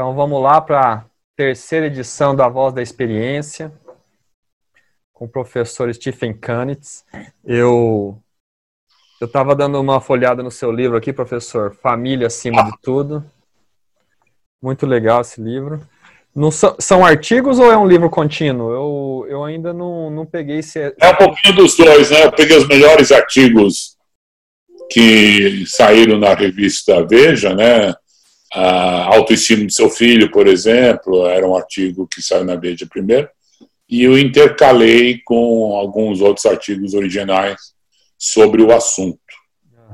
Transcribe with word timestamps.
Então 0.00 0.14
vamos 0.14 0.42
lá 0.42 0.62
para 0.62 0.80
a 0.80 1.04
terceira 1.36 1.84
edição 1.84 2.34
da 2.34 2.48
Voz 2.48 2.72
da 2.72 2.80
Experiência, 2.80 3.70
com 5.12 5.26
o 5.26 5.28
professor 5.28 5.92
Stephen 5.92 6.32
Kanitz. 6.32 7.04
Eu 7.44 8.18
eu 9.20 9.26
estava 9.26 9.54
dando 9.54 9.78
uma 9.78 10.00
folhada 10.00 10.42
no 10.42 10.50
seu 10.50 10.72
livro 10.72 10.96
aqui, 10.96 11.12
professor, 11.12 11.74
Família 11.82 12.28
acima 12.28 12.64
de 12.64 12.72
tudo. 12.80 13.22
Muito 14.62 14.86
legal 14.86 15.20
esse 15.20 15.38
livro. 15.38 15.86
Não 16.34 16.50
são, 16.50 17.04
artigos 17.04 17.58
ou 17.58 17.70
é 17.70 17.76
um 17.76 17.86
livro 17.86 18.08
contínuo? 18.08 18.72
Eu, 18.72 19.26
eu 19.28 19.44
ainda 19.44 19.74
não, 19.74 20.08
não 20.08 20.24
peguei 20.24 20.62
se 20.62 20.78
é... 20.78 20.94
é 20.98 21.10
um 21.10 21.16
pouquinho 21.16 21.56
dos 21.56 21.76
dois, 21.76 22.10
né? 22.10 22.24
Eu 22.24 22.32
peguei 22.32 22.56
os 22.56 22.66
melhores 22.66 23.12
artigos 23.12 23.98
que 24.90 25.66
saíram 25.66 26.18
na 26.18 26.32
revista 26.32 27.06
Veja, 27.06 27.54
né? 27.54 27.94
A 28.52 29.14
autoestima 29.14 29.64
do 29.64 29.72
seu 29.72 29.88
filho, 29.88 30.30
por 30.30 30.48
exemplo, 30.48 31.26
era 31.26 31.46
um 31.46 31.56
artigo 31.56 32.06
que 32.06 32.20
saiu 32.20 32.44
na 32.44 32.56
Veja 32.56 32.86
primeiro, 32.86 33.28
e 33.88 34.02
eu 34.02 34.18
intercalei 34.18 35.20
com 35.24 35.74
alguns 35.76 36.20
outros 36.20 36.46
artigos 36.46 36.94
originais 36.94 37.74
sobre 38.18 38.62
o 38.62 38.72
assunto. 38.72 39.18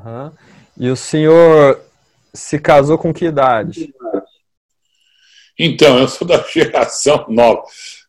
Uhum. 0.05 0.31
E 0.79 0.91
o 0.91 0.97
senhor 0.97 1.81
se 2.35 2.59
casou 2.59 2.99
com 2.99 3.13
que 3.13 3.25
idade? 3.25 3.95
Então, 5.59 5.99
eu 5.99 6.09
sou 6.09 6.27
da 6.27 6.45
geração 6.53 7.27
nova. 7.29 7.63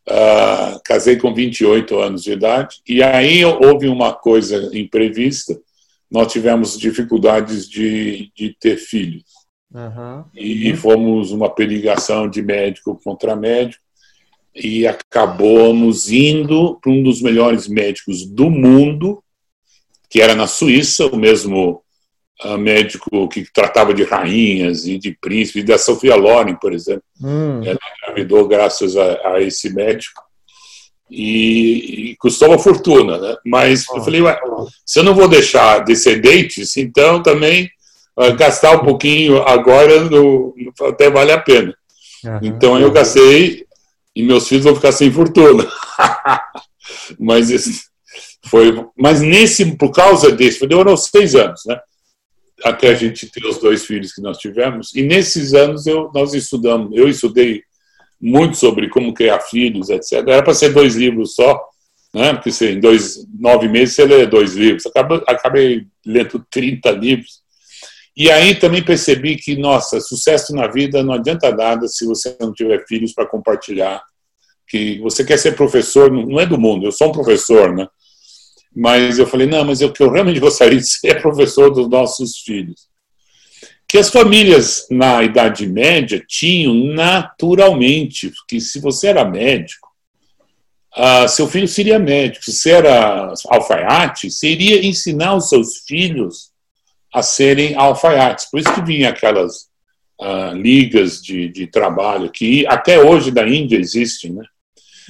Uh, 0.09 0.79
casei 0.85 1.17
com 1.17 1.33
28 1.33 1.99
anos 1.99 2.23
de 2.23 2.31
idade, 2.31 2.77
e 2.87 3.03
aí 3.03 3.43
houve 3.43 3.87
uma 3.89 4.13
coisa 4.13 4.69
imprevista. 4.73 5.59
Nós 6.09 6.31
tivemos 6.31 6.77
dificuldades 6.77 7.69
de, 7.69 8.31
de 8.33 8.55
ter 8.57 8.77
filhos. 8.77 9.25
Uhum. 9.73 10.23
E 10.33 10.75
fomos 10.75 11.31
uma 11.31 11.49
perigação 11.49 12.29
de 12.29 12.41
médico 12.41 12.99
contra 13.03 13.35
médico 13.35 13.83
e 14.55 14.87
acabamos 14.87 16.11
indo 16.11 16.79
para 16.81 16.91
um 16.91 17.03
dos 17.03 17.21
melhores 17.21 17.67
médicos 17.67 18.25
do 18.25 18.49
mundo, 18.49 19.23
que 20.09 20.21
era 20.21 20.33
na 20.33 20.47
Suíça, 20.47 21.05
o 21.05 21.17
mesmo 21.17 21.83
uh, 22.43 22.57
médico 22.57 23.27
que 23.27 23.45
tratava 23.53 23.93
de 23.93 24.03
rainhas 24.03 24.87
e 24.87 24.97
de 24.97 25.15
príncipes, 25.19 25.65
da 25.65 25.77
Sofia 25.77 26.15
Loren, 26.15 26.55
por 26.55 26.73
exemplo. 26.73 27.03
Hum. 27.21 27.61
Ela 27.63 27.79
engravidou 28.01 28.47
graças 28.47 28.95
a, 28.97 29.33
a 29.33 29.41
esse 29.41 29.71
médico. 29.73 30.25
E, 31.09 32.11
e, 32.11 32.15
custou 32.17 32.49
uma 32.49 32.59
fortuna, 32.59 33.17
né? 33.17 33.37
Mas 33.45 33.87
eu 33.87 34.03
falei, 34.03 34.21
ué, 34.21 34.37
se 34.85 34.99
eu 34.99 35.05
não 35.05 35.15
vou 35.15 35.29
deixar 35.29 35.79
descendentes, 35.79 36.75
então 36.75 37.23
também 37.23 37.69
gastar 38.35 38.77
um 38.77 38.85
pouquinho 38.85 39.41
agora 39.43 40.01
no, 40.01 40.55
até 40.81 41.09
vale 41.09 41.31
a 41.31 41.39
pena. 41.39 41.75
Uhum. 42.23 42.39
Então 42.41 42.79
eu 42.79 42.91
gastei 42.91 43.65
e 44.15 44.23
meus 44.23 44.47
filhos 44.47 44.65
vão 44.65 44.75
ficar 44.75 44.91
sem 44.91 45.11
fortuna. 45.11 45.67
mas 47.19 47.49
foi, 48.47 48.85
mas 48.97 49.21
nesse 49.21 49.77
por 49.77 49.91
causa 49.91 50.31
desse, 50.31 50.65
demorou 50.65 50.97
seis 50.97 51.35
anos, 51.35 51.61
né? 51.67 51.79
Até 52.63 52.89
a 52.89 52.95
gente 52.95 53.29
ter 53.29 53.45
os 53.45 53.59
dois 53.59 53.85
filhos 53.85 54.13
que 54.13 54.21
nós 54.21 54.39
tivemos. 54.39 54.95
E 54.95 55.03
nesses 55.03 55.53
anos 55.53 55.85
eu, 55.85 56.09
nós 56.11 56.33
estudamos, 56.33 56.97
eu 56.97 57.07
estudei 57.07 57.61
muito 58.19 58.57
sobre 58.57 58.89
como 58.89 59.13
criar 59.13 59.39
filhos, 59.41 59.89
etc. 59.89 60.13
Era 60.27 60.41
para 60.41 60.55
ser 60.55 60.69
dois 60.69 60.95
livros 60.95 61.35
só, 61.35 61.61
né? 62.11 62.33
Porque 62.33 62.51
você, 62.51 62.71
em 62.71 62.79
dois, 62.79 63.27
nove 63.39 63.67
meses 63.67 63.93
você 63.93 64.05
lê 64.05 64.25
dois 64.25 64.55
livros. 64.55 64.87
Acabei, 64.87 65.21
acabei 65.27 65.87
lendo 66.03 66.43
30 66.49 66.89
livros 66.91 67.45
e 68.19 68.31
aí 68.31 68.55
também 68.55 68.83
percebi 68.83 69.35
que, 69.35 69.55
nossa, 69.55 70.01
sucesso 70.01 70.51
na 70.55 70.65
vida 70.65 71.03
não 71.03 71.13
adianta 71.13 71.55
nada 71.55 71.87
se 71.87 72.03
você 72.03 72.35
não 72.41 72.51
tiver 72.51 72.83
filhos 72.87 73.13
para 73.13 73.27
compartilhar. 73.27 74.01
Que 74.67 74.97
você 75.01 75.23
quer 75.23 75.37
ser 75.37 75.55
professor, 75.55 76.11
não 76.11 76.39
é 76.39 76.45
do 76.47 76.59
mundo, 76.59 76.87
eu 76.87 76.91
sou 76.91 77.09
um 77.09 77.11
professor, 77.11 77.75
né? 77.75 77.87
Mas 78.75 79.19
eu 79.19 79.27
falei, 79.27 79.45
não, 79.45 79.63
mas 79.63 79.81
o 79.81 79.91
que 79.91 80.01
eu 80.01 80.09
realmente 80.09 80.39
gostaria 80.41 80.79
de 80.79 80.89
ser 80.89 81.09
é 81.09 81.21
professor 81.21 81.69
dos 81.69 81.87
nossos 81.87 82.39
filhos. 82.39 82.87
Que 83.87 83.99
as 83.99 84.09
famílias 84.09 84.87
na 84.89 85.21
Idade 85.21 85.67
Média 85.67 86.19
tinham 86.27 86.73
naturalmente, 86.73 88.31
porque 88.31 88.59
se 88.59 88.79
você 88.79 89.09
era 89.09 89.23
médico, 89.29 89.87
seu 91.29 91.47
filho 91.47 91.67
seria 91.67 91.99
médico. 91.99 92.49
Se 92.49 92.71
era 92.71 93.31
alfaiate, 93.47 94.31
seria 94.31 94.83
ensinar 94.83 95.35
os 95.35 95.49
seus 95.49 95.77
filhos 95.87 96.56
a 97.17 97.23
serem 97.23 97.75
alfaiates. 97.75 98.49
Por 98.49 98.59
isso 98.59 98.73
que 98.73 98.81
vinha 98.81 99.09
aquelas 99.09 99.67
uh, 100.21 100.55
ligas 100.55 101.21
de, 101.21 101.49
de 101.49 101.67
trabalho 101.67 102.31
que 102.31 102.65
até 102.67 102.99
hoje 102.99 103.31
da 103.31 103.47
Índia 103.47 103.77
existem, 103.77 104.33
né? 104.33 104.43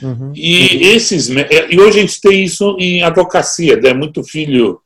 Uhum. 0.01 0.31
E 0.35 0.83
esses 0.89 1.27
e 1.27 1.79
hoje 1.79 1.97
a 1.97 2.01
gente 2.01 2.21
tem 2.21 2.43
isso 2.43 2.77
em 2.79 3.01
advocacia, 3.01 3.75
né? 3.77 3.93
muito 3.93 4.23
filho 4.23 4.79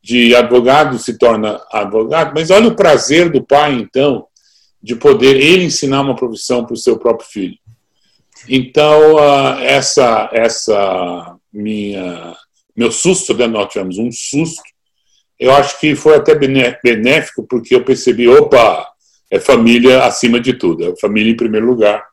de 0.00 0.36
advogado 0.36 1.00
se 1.00 1.18
torna 1.18 1.60
advogado, 1.72 2.32
mas 2.32 2.48
olha 2.48 2.68
o 2.68 2.76
prazer 2.76 3.28
do 3.30 3.42
pai 3.44 3.74
então 3.74 4.24
de 4.80 4.94
poder 4.94 5.36
ele 5.36 5.64
ensinar 5.64 6.02
uma 6.02 6.14
profissão 6.14 6.64
para 6.64 6.74
o 6.74 6.76
seu 6.76 6.96
próprio 6.96 7.28
filho. 7.28 7.58
Então 8.48 9.16
uh, 9.16 9.58
essa 9.62 10.30
essa 10.32 11.36
minha 11.52 12.36
meu 12.76 12.92
susto, 12.92 13.36
né? 13.36 13.48
nós 13.48 13.68
tivemos 13.72 13.98
um 13.98 14.12
susto 14.12 14.62
eu 15.42 15.52
acho 15.52 15.80
que 15.80 15.96
foi 15.96 16.14
até 16.14 16.34
benéfico, 16.36 17.44
porque 17.48 17.74
eu 17.74 17.84
percebi, 17.84 18.28
opa, 18.28 18.88
é 19.28 19.40
família 19.40 20.04
acima 20.04 20.38
de 20.38 20.52
tudo, 20.52 20.84
é 20.84 20.96
família 21.00 21.32
em 21.32 21.36
primeiro 21.36 21.66
lugar, 21.66 22.06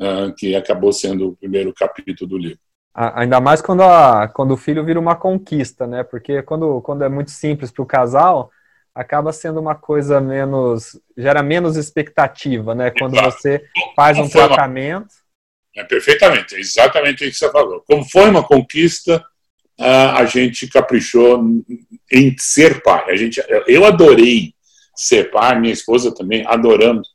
ah, 0.00 0.32
que 0.36 0.54
acabou 0.54 0.92
sendo 0.92 1.30
o 1.30 1.36
primeiro 1.36 1.74
capítulo 1.74 2.30
do 2.30 2.38
livro. 2.38 2.60
Ainda 2.94 3.40
mais 3.40 3.60
quando, 3.60 3.82
a, 3.82 4.28
quando 4.28 4.52
o 4.52 4.56
filho 4.56 4.84
vira 4.84 4.98
uma 4.98 5.16
conquista, 5.16 5.86
né? 5.86 6.04
Porque 6.04 6.42
quando, 6.42 6.80
quando 6.82 7.02
é 7.02 7.08
muito 7.08 7.30
simples 7.32 7.70
para 7.70 7.82
o 7.82 7.86
casal, 7.86 8.50
acaba 8.94 9.32
sendo 9.32 9.60
uma 9.60 9.74
coisa 9.74 10.20
menos. 10.20 11.00
gera 11.16 11.42
menos 11.42 11.76
expectativa, 11.76 12.74
né? 12.74 12.90
Quando 12.90 13.20
você 13.20 13.64
faz 13.94 14.18
um 14.18 14.28
tratamento. 14.28 15.08
Uma... 15.74 15.82
É, 15.82 15.84
perfeitamente, 15.84 16.56
é 16.56 16.60
exatamente 16.60 17.24
o 17.24 17.30
que 17.30 17.36
você 17.36 17.50
falou. 17.50 17.82
Como 17.86 18.04
foi 18.08 18.28
uma 18.28 18.42
conquista, 18.42 19.24
a 19.78 20.24
gente 20.24 20.66
caprichou 20.66 21.44
em 22.12 22.34
ser 22.38 22.82
pai. 22.82 23.10
A 23.10 23.16
gente, 23.16 23.40
eu 23.66 23.84
adorei 23.84 24.52
ser 24.94 25.30
pai, 25.30 25.58
minha 25.60 25.72
esposa 25.72 26.12
também, 26.12 26.44
adoramos, 26.46 27.08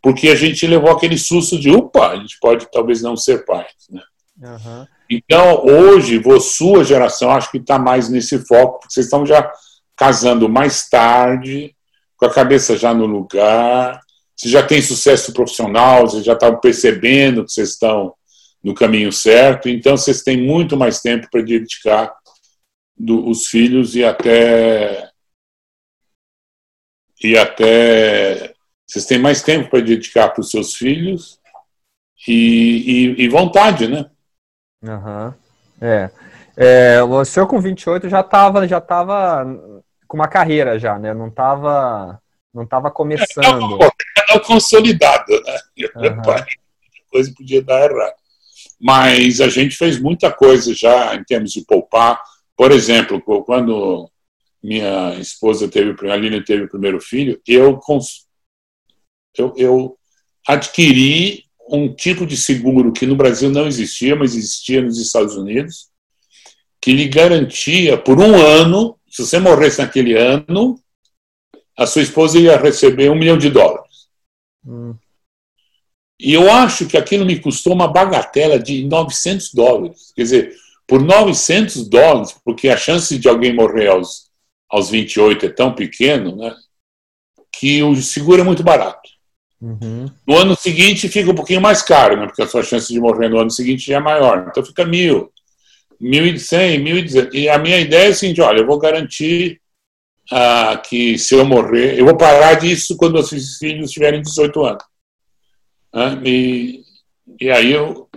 porque 0.00 0.28
a 0.28 0.36
gente 0.36 0.66
levou 0.66 0.90
aquele 0.90 1.18
susto 1.18 1.58
de, 1.58 1.70
opa, 1.70 2.10
a 2.10 2.16
gente 2.16 2.38
pode 2.40 2.70
talvez 2.70 3.02
não 3.02 3.16
ser 3.16 3.44
pai. 3.44 3.66
Né? 3.90 4.02
Uhum. 4.40 4.86
Então, 5.10 5.64
hoje, 5.64 6.22
sua 6.40 6.84
geração, 6.84 7.30
acho 7.30 7.50
que 7.50 7.58
está 7.58 7.78
mais 7.78 8.08
nesse 8.08 8.38
foco, 8.46 8.80
porque 8.80 8.94
vocês 8.94 9.06
estão 9.06 9.26
já 9.26 9.50
casando 9.96 10.48
mais 10.48 10.88
tarde, 10.88 11.74
com 12.16 12.26
a 12.26 12.30
cabeça 12.30 12.76
já 12.76 12.94
no 12.94 13.06
lugar, 13.06 14.00
você 14.36 14.48
já 14.48 14.62
tem 14.62 14.80
sucesso 14.80 15.32
profissional, 15.32 16.02
vocês 16.02 16.24
já 16.24 16.32
estão 16.32 16.58
percebendo 16.58 17.44
que 17.44 17.52
vocês 17.52 17.70
estão 17.70 18.14
no 18.64 18.74
caminho 18.74 19.12
certo, 19.12 19.68
então 19.68 19.94
vocês 19.94 20.22
têm 20.22 20.38
muito 20.38 20.74
mais 20.74 21.00
tempo 21.02 21.28
para 21.30 21.42
dedicar 21.42 22.16
do, 22.96 23.28
os 23.28 23.46
filhos 23.46 23.94
e 23.94 24.02
até 24.02 25.10
e 27.22 27.36
até 27.36 28.54
vocês 28.88 29.04
têm 29.04 29.18
mais 29.18 29.42
tempo 29.42 29.68
para 29.68 29.80
dedicar 29.80 30.30
para 30.30 30.40
os 30.40 30.50
seus 30.50 30.74
filhos 30.74 31.38
e, 32.26 33.12
e, 33.18 33.24
e 33.24 33.28
vontade, 33.28 33.86
né? 33.86 34.10
Uhum. 34.82 35.34
É. 35.80 36.10
é. 36.56 37.02
O 37.02 37.22
senhor 37.24 37.46
com 37.46 37.60
28 37.60 38.08
já 38.08 38.20
estava 38.20 38.66
já 38.66 38.80
tava 38.80 39.44
com 40.08 40.16
uma 40.16 40.28
carreira 40.28 40.78
já, 40.78 40.98
né? 40.98 41.12
Não 41.12 41.28
estava 41.28 42.18
não 42.52 42.66
tava 42.66 42.90
começando. 42.90 43.78
É, 44.30 44.38
consolidada, 44.40 45.24
né? 45.28 45.58
Uhum. 45.96 46.44
Coisa 47.10 47.32
podia 47.36 47.62
dar 47.62 47.90
errado 47.90 48.23
mas 48.80 49.40
a 49.40 49.48
gente 49.48 49.76
fez 49.76 50.00
muita 50.00 50.30
coisa 50.30 50.74
já 50.74 51.14
em 51.14 51.24
termos 51.24 51.52
de 51.52 51.64
poupar. 51.64 52.20
Por 52.56 52.70
exemplo, 52.70 53.20
quando 53.22 54.10
minha 54.62 55.14
esposa 55.18 55.68
teve, 55.68 55.94
a 56.08 56.12
Aline 56.12 56.42
teve 56.42 56.64
o 56.64 56.68
primeiro 56.68 57.00
filho, 57.00 57.40
eu, 57.46 57.80
eu, 59.36 59.54
eu 59.56 59.98
adquiri 60.46 61.44
um 61.68 61.94
tipo 61.94 62.26
de 62.26 62.36
seguro 62.36 62.92
que 62.92 63.06
no 63.06 63.16
Brasil 63.16 63.50
não 63.50 63.66
existia, 63.66 64.14
mas 64.14 64.34
existia 64.34 64.82
nos 64.82 64.98
Estados 64.98 65.36
Unidos, 65.36 65.88
que 66.80 66.92
lhe 66.92 67.08
garantia 67.08 67.96
por 67.96 68.20
um 68.20 68.34
ano, 68.34 68.98
se 69.08 69.24
você 69.24 69.38
morresse 69.38 69.80
naquele 69.80 70.16
ano, 70.16 70.78
a 71.76 71.86
sua 71.86 72.02
esposa 72.02 72.38
ia 72.38 72.56
receber 72.56 73.10
um 73.10 73.14
milhão 73.14 73.38
de 73.38 73.50
dólares. 73.50 74.08
Hum. 74.64 74.94
E 76.18 76.32
eu 76.32 76.50
acho 76.50 76.86
que 76.86 76.96
aquilo 76.96 77.26
me 77.26 77.40
custou 77.40 77.72
uma 77.72 77.88
bagatela 77.88 78.58
de 78.58 78.84
900 78.84 79.52
dólares. 79.52 80.12
Quer 80.14 80.22
dizer, 80.22 80.56
por 80.86 81.02
900 81.02 81.88
dólares, 81.88 82.34
porque 82.44 82.68
a 82.68 82.76
chance 82.76 83.18
de 83.18 83.28
alguém 83.28 83.54
morrer 83.54 83.88
aos, 83.88 84.30
aos 84.68 84.90
28 84.90 85.46
é 85.46 85.48
tão 85.48 85.74
pequeno, 85.74 86.36
né, 86.36 86.54
que 87.52 87.82
o 87.82 87.96
seguro 87.96 88.40
é 88.40 88.44
muito 88.44 88.62
barato. 88.62 89.14
Uhum. 89.60 90.10
No 90.26 90.36
ano 90.36 90.54
seguinte 90.54 91.08
fica 91.08 91.30
um 91.30 91.34
pouquinho 91.34 91.60
mais 91.60 91.80
caro, 91.80 92.20
né? 92.20 92.26
porque 92.26 92.42
a 92.42 92.46
sua 92.46 92.62
chance 92.62 92.92
de 92.92 93.00
morrer 93.00 93.28
no 93.28 93.38
ano 93.38 93.50
seguinte 93.50 93.86
já 93.86 93.96
é 93.96 94.00
maior. 94.00 94.46
Então 94.50 94.64
fica 94.64 94.84
mil, 94.84 95.32
mil 95.98 96.26
e 96.26 96.38
cem, 96.38 96.78
mil 96.78 96.98
e 96.98 97.06
E 97.32 97.48
a 97.48 97.58
minha 97.58 97.78
ideia 97.78 98.08
é 98.08 98.10
a 98.10 98.14
seguinte: 98.14 98.42
olha, 98.42 98.58
eu 98.58 98.66
vou 98.66 98.78
garantir 98.78 99.58
ah, 100.30 100.76
que 100.76 101.16
se 101.16 101.34
eu 101.34 101.46
morrer, 101.46 101.98
eu 101.98 102.04
vou 102.04 102.16
parar 102.16 102.54
disso 102.54 102.96
quando 102.96 103.18
os 103.18 103.30
filhos 103.58 103.90
tiverem 103.90 104.20
18 104.20 104.64
anos. 104.64 104.84
Ah, 105.94 106.18
e, 106.24 106.82
e 107.40 107.48
aí 107.50 107.72
eu 107.72 108.08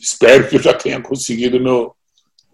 espero 0.00 0.46
que 0.48 0.56
eu 0.56 0.62
já 0.62 0.74
tenha 0.74 1.00
conseguido 1.00 1.58
meu, 1.58 1.96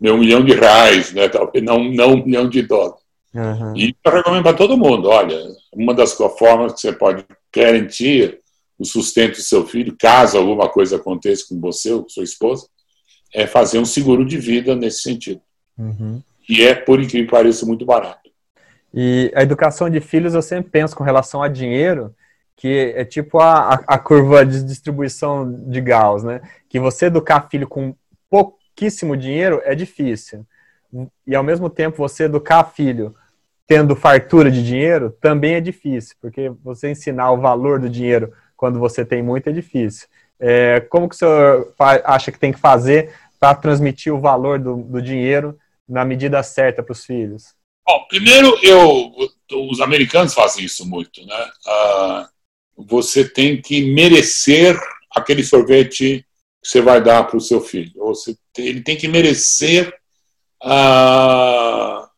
meu 0.00 0.16
milhão 0.16 0.44
de 0.44 0.52
reais, 0.52 1.12
né? 1.12 1.28
Talvez 1.28 1.64
não, 1.64 1.82
não 1.82 2.14
um 2.14 2.25
milhão 2.25 2.48
de 2.48 2.62
dólares. 2.62 3.02
Uhum. 3.34 3.76
E 3.76 3.96
eu 4.04 4.12
recomendo 4.12 4.44
para 4.44 4.56
todo 4.56 4.78
mundo: 4.78 5.08
olha, 5.08 5.36
uma 5.72 5.92
das 5.92 6.14
formas 6.14 6.75
que 6.75 6.80
você 6.80 6.92
pode 6.92 7.26
garantir 7.52 8.40
o 8.78 8.84
sustento 8.84 9.36
do 9.36 9.42
seu 9.42 9.66
filho, 9.66 9.96
caso 9.98 10.38
alguma 10.38 10.69
coisa 10.69 10.94
aconteça 10.94 11.44
com 11.48 11.60
você 11.60 11.90
ou 11.90 12.04
com 12.04 12.08
sua 12.08 12.22
esposa, 12.22 12.69
é 13.34 13.48
fazer 13.48 13.80
um 13.80 13.84
seguro 13.84 14.25
de 14.25 14.38
vida 14.38 14.76
nesse 14.76 15.02
sentido. 15.02 15.40
Uhum. 15.76 16.22
E 16.48 16.62
é, 16.62 16.75
por 16.75 17.00
incrível 17.00 17.26
que 17.26 17.32
pareça, 17.32 17.66
muito 17.66 17.84
barato. 17.84 18.30
E 18.94 19.30
a 19.34 19.42
educação 19.42 19.90
de 19.90 20.00
filhos, 20.00 20.34
eu 20.34 20.40
sempre 20.40 20.70
penso 20.70 20.96
com 20.96 21.04
relação 21.04 21.42
a 21.42 21.48
dinheiro, 21.48 22.14
que 22.58 22.93
é 22.96 23.05
tipo 23.05 23.38
a, 23.38 23.75
a 23.87 23.99
curva 23.99 24.44
de 24.44 24.64
distribuição 24.64 25.50
de 25.69 25.81
Gauss, 25.81 26.25
né? 26.25 26.40
Que 26.69 26.81
você 26.81 27.06
educar 27.06 27.49
filho 27.49 27.69
com 27.69 27.94
pouquíssimo 28.28 29.16
dinheiro 29.16 29.62
é 29.64 29.76
difícil. 29.76 30.44
E 31.25 31.37
ao 31.37 31.44
mesmo 31.44 31.70
tempo, 31.70 31.96
você 31.96 32.25
educar 32.25 32.64
filho 32.64 33.14
tendo 33.64 33.94
fartura 33.94 34.50
de 34.50 34.64
dinheiro 34.64 35.16
também 35.20 35.55
é 35.55 35.60
difícil, 35.60 36.16
porque 36.20 36.50
você 36.64 36.90
ensinar 36.90 37.31
o 37.31 37.40
valor 37.40 37.78
do 37.78 37.88
dinheiro 37.88 38.32
quando 38.56 38.81
você 38.81 39.04
tem 39.04 39.22
muito 39.22 39.49
é 39.49 39.52
difícil. 39.52 40.08
É, 40.40 40.81
como 40.81 41.08
que 41.08 41.14
o 41.14 41.19
senhor 41.19 41.75
acha 42.04 42.32
que 42.32 42.38
tem 42.40 42.52
que 42.52 42.58
fazer 42.58 43.14
para 43.38 43.54
transmitir 43.54 44.12
o 44.12 44.20
valor 44.20 44.58
do, 44.58 44.78
do 44.78 45.00
dinheiro 45.00 45.56
na 45.88 46.04
medida 46.04 46.43
certa 46.43 46.82
para 46.82 46.93
os 46.93 47.04
filhos? 47.04 47.54
Bom, 47.87 48.04
primeiro, 48.08 48.58
eu, 48.62 49.12
os 49.70 49.81
americanos 49.81 50.34
fazem 50.34 50.64
isso 50.64 50.84
muito, 50.84 51.25
né? 51.25 51.50
Ah, 51.66 52.28
você 52.78 53.28
tem 53.28 53.60
que 53.60 53.92
merecer 53.92 54.78
aquele 55.14 55.42
sorvete 55.42 56.25
que 56.62 56.69
você 56.69 56.80
vai 56.80 57.02
dar 57.02 57.25
para 57.25 57.36
o 57.36 57.40
seu 57.40 57.60
filho. 57.60 57.92
Você, 57.96 58.36
ele 58.56 58.80
tem 58.82 58.96
que 58.96 59.08
merecer 59.08 59.92
ah, 60.62 62.08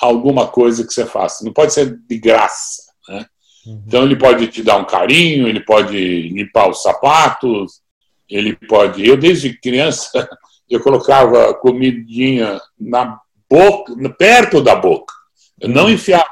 alguma 0.00 0.46
coisa 0.46 0.86
que 0.86 0.92
você 0.92 1.06
faça. 1.06 1.44
Não 1.44 1.52
pode 1.52 1.72
ser 1.72 1.96
de 1.96 2.18
graça. 2.18 2.82
Né? 3.08 3.26
Uhum. 3.66 3.84
Então, 3.86 4.02
ele 4.02 4.16
pode 4.16 4.48
te 4.48 4.62
dar 4.62 4.76
um 4.76 4.84
carinho, 4.84 5.48
ele 5.48 5.60
pode 5.60 6.28
limpar 6.28 6.68
os 6.68 6.82
sapatos, 6.82 7.80
ele 8.28 8.54
pode. 8.54 9.06
Eu, 9.06 9.16
desde 9.16 9.58
criança, 9.58 10.28
eu 10.68 10.80
colocava 10.80 11.54
comidinha 11.54 12.60
na 12.78 13.18
boca, 13.48 13.94
perto 14.18 14.60
da 14.60 14.74
boca. 14.74 15.14
Eu 15.58 15.70
não 15.70 15.84
uhum. 15.84 15.90
enfiava 15.90 16.28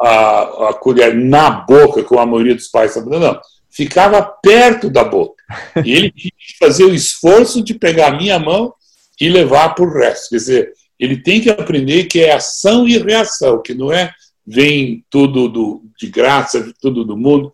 a, 0.00 0.70
a 0.70 0.74
colher 0.74 1.14
na 1.14 1.50
boca, 1.50 2.02
como 2.02 2.20
a 2.20 2.26
maioria 2.26 2.54
dos 2.54 2.68
pais 2.68 2.96
está 2.96 3.18
não. 3.18 3.40
Ficava 3.70 4.22
perto 4.22 4.90
da 4.90 5.04
boca. 5.04 5.42
E 5.84 5.92
ele 5.92 6.10
tinha 6.10 6.32
que 6.38 6.58
fazer 6.58 6.84
o 6.84 6.94
esforço 6.94 7.62
de 7.62 7.74
pegar 7.74 8.08
a 8.08 8.16
minha 8.16 8.38
mão 8.38 8.72
e 9.20 9.28
levar 9.28 9.74
para 9.74 9.84
o 9.84 9.92
resto. 9.92 10.30
Quer 10.30 10.36
dizer, 10.36 10.72
ele 10.98 11.22
tem 11.22 11.40
que 11.40 11.50
aprender 11.50 12.04
que 12.04 12.20
é 12.20 12.32
ação 12.32 12.88
e 12.88 12.98
reação, 12.98 13.62
que 13.62 13.74
não 13.74 13.92
é 13.92 14.12
vem 14.46 15.04
tudo 15.08 15.48
do, 15.48 15.82
de 15.98 16.08
graça, 16.08 16.72
tudo 16.80 17.04
do 17.04 17.16
mundo, 17.16 17.52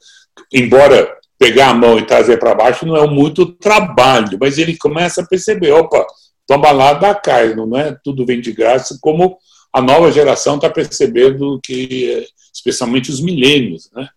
embora 0.52 1.14
pegar 1.38 1.70
a 1.70 1.75
mão 1.75 1.98
e 1.98 2.06
trazer 2.06 2.38
para 2.38 2.54
baixo 2.54 2.87
não 2.87 2.96
é 2.96 3.06
muito 3.06 3.46
trabalho, 3.46 4.38
mas 4.40 4.56
ele 4.56 4.76
começa 4.76 5.20
a 5.20 5.26
perceber, 5.26 5.72
opa, 5.72 6.06
toma 6.46 6.70
lá 6.72 6.94
da 6.94 7.14
cá, 7.14 7.44
não 7.54 7.76
é 7.76 7.94
tudo 8.02 8.25
vem 8.25 8.40
de 8.40 8.52
graça, 8.52 8.98
como 9.00 9.37
a 9.72 9.82
nova 9.82 10.10
geração 10.10 10.56
está 10.56 10.70
percebendo 10.70 11.60
que, 11.62 12.26
especialmente 12.56 13.11
os 13.11 13.20
milênios, 13.20 13.91
né? 13.94 14.08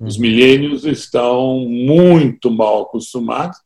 Os 0.00 0.14
uhum. 0.14 0.22
milênios 0.22 0.84
estão 0.84 1.60
muito 1.60 2.50
mal 2.50 2.82
acostumados 2.82 3.58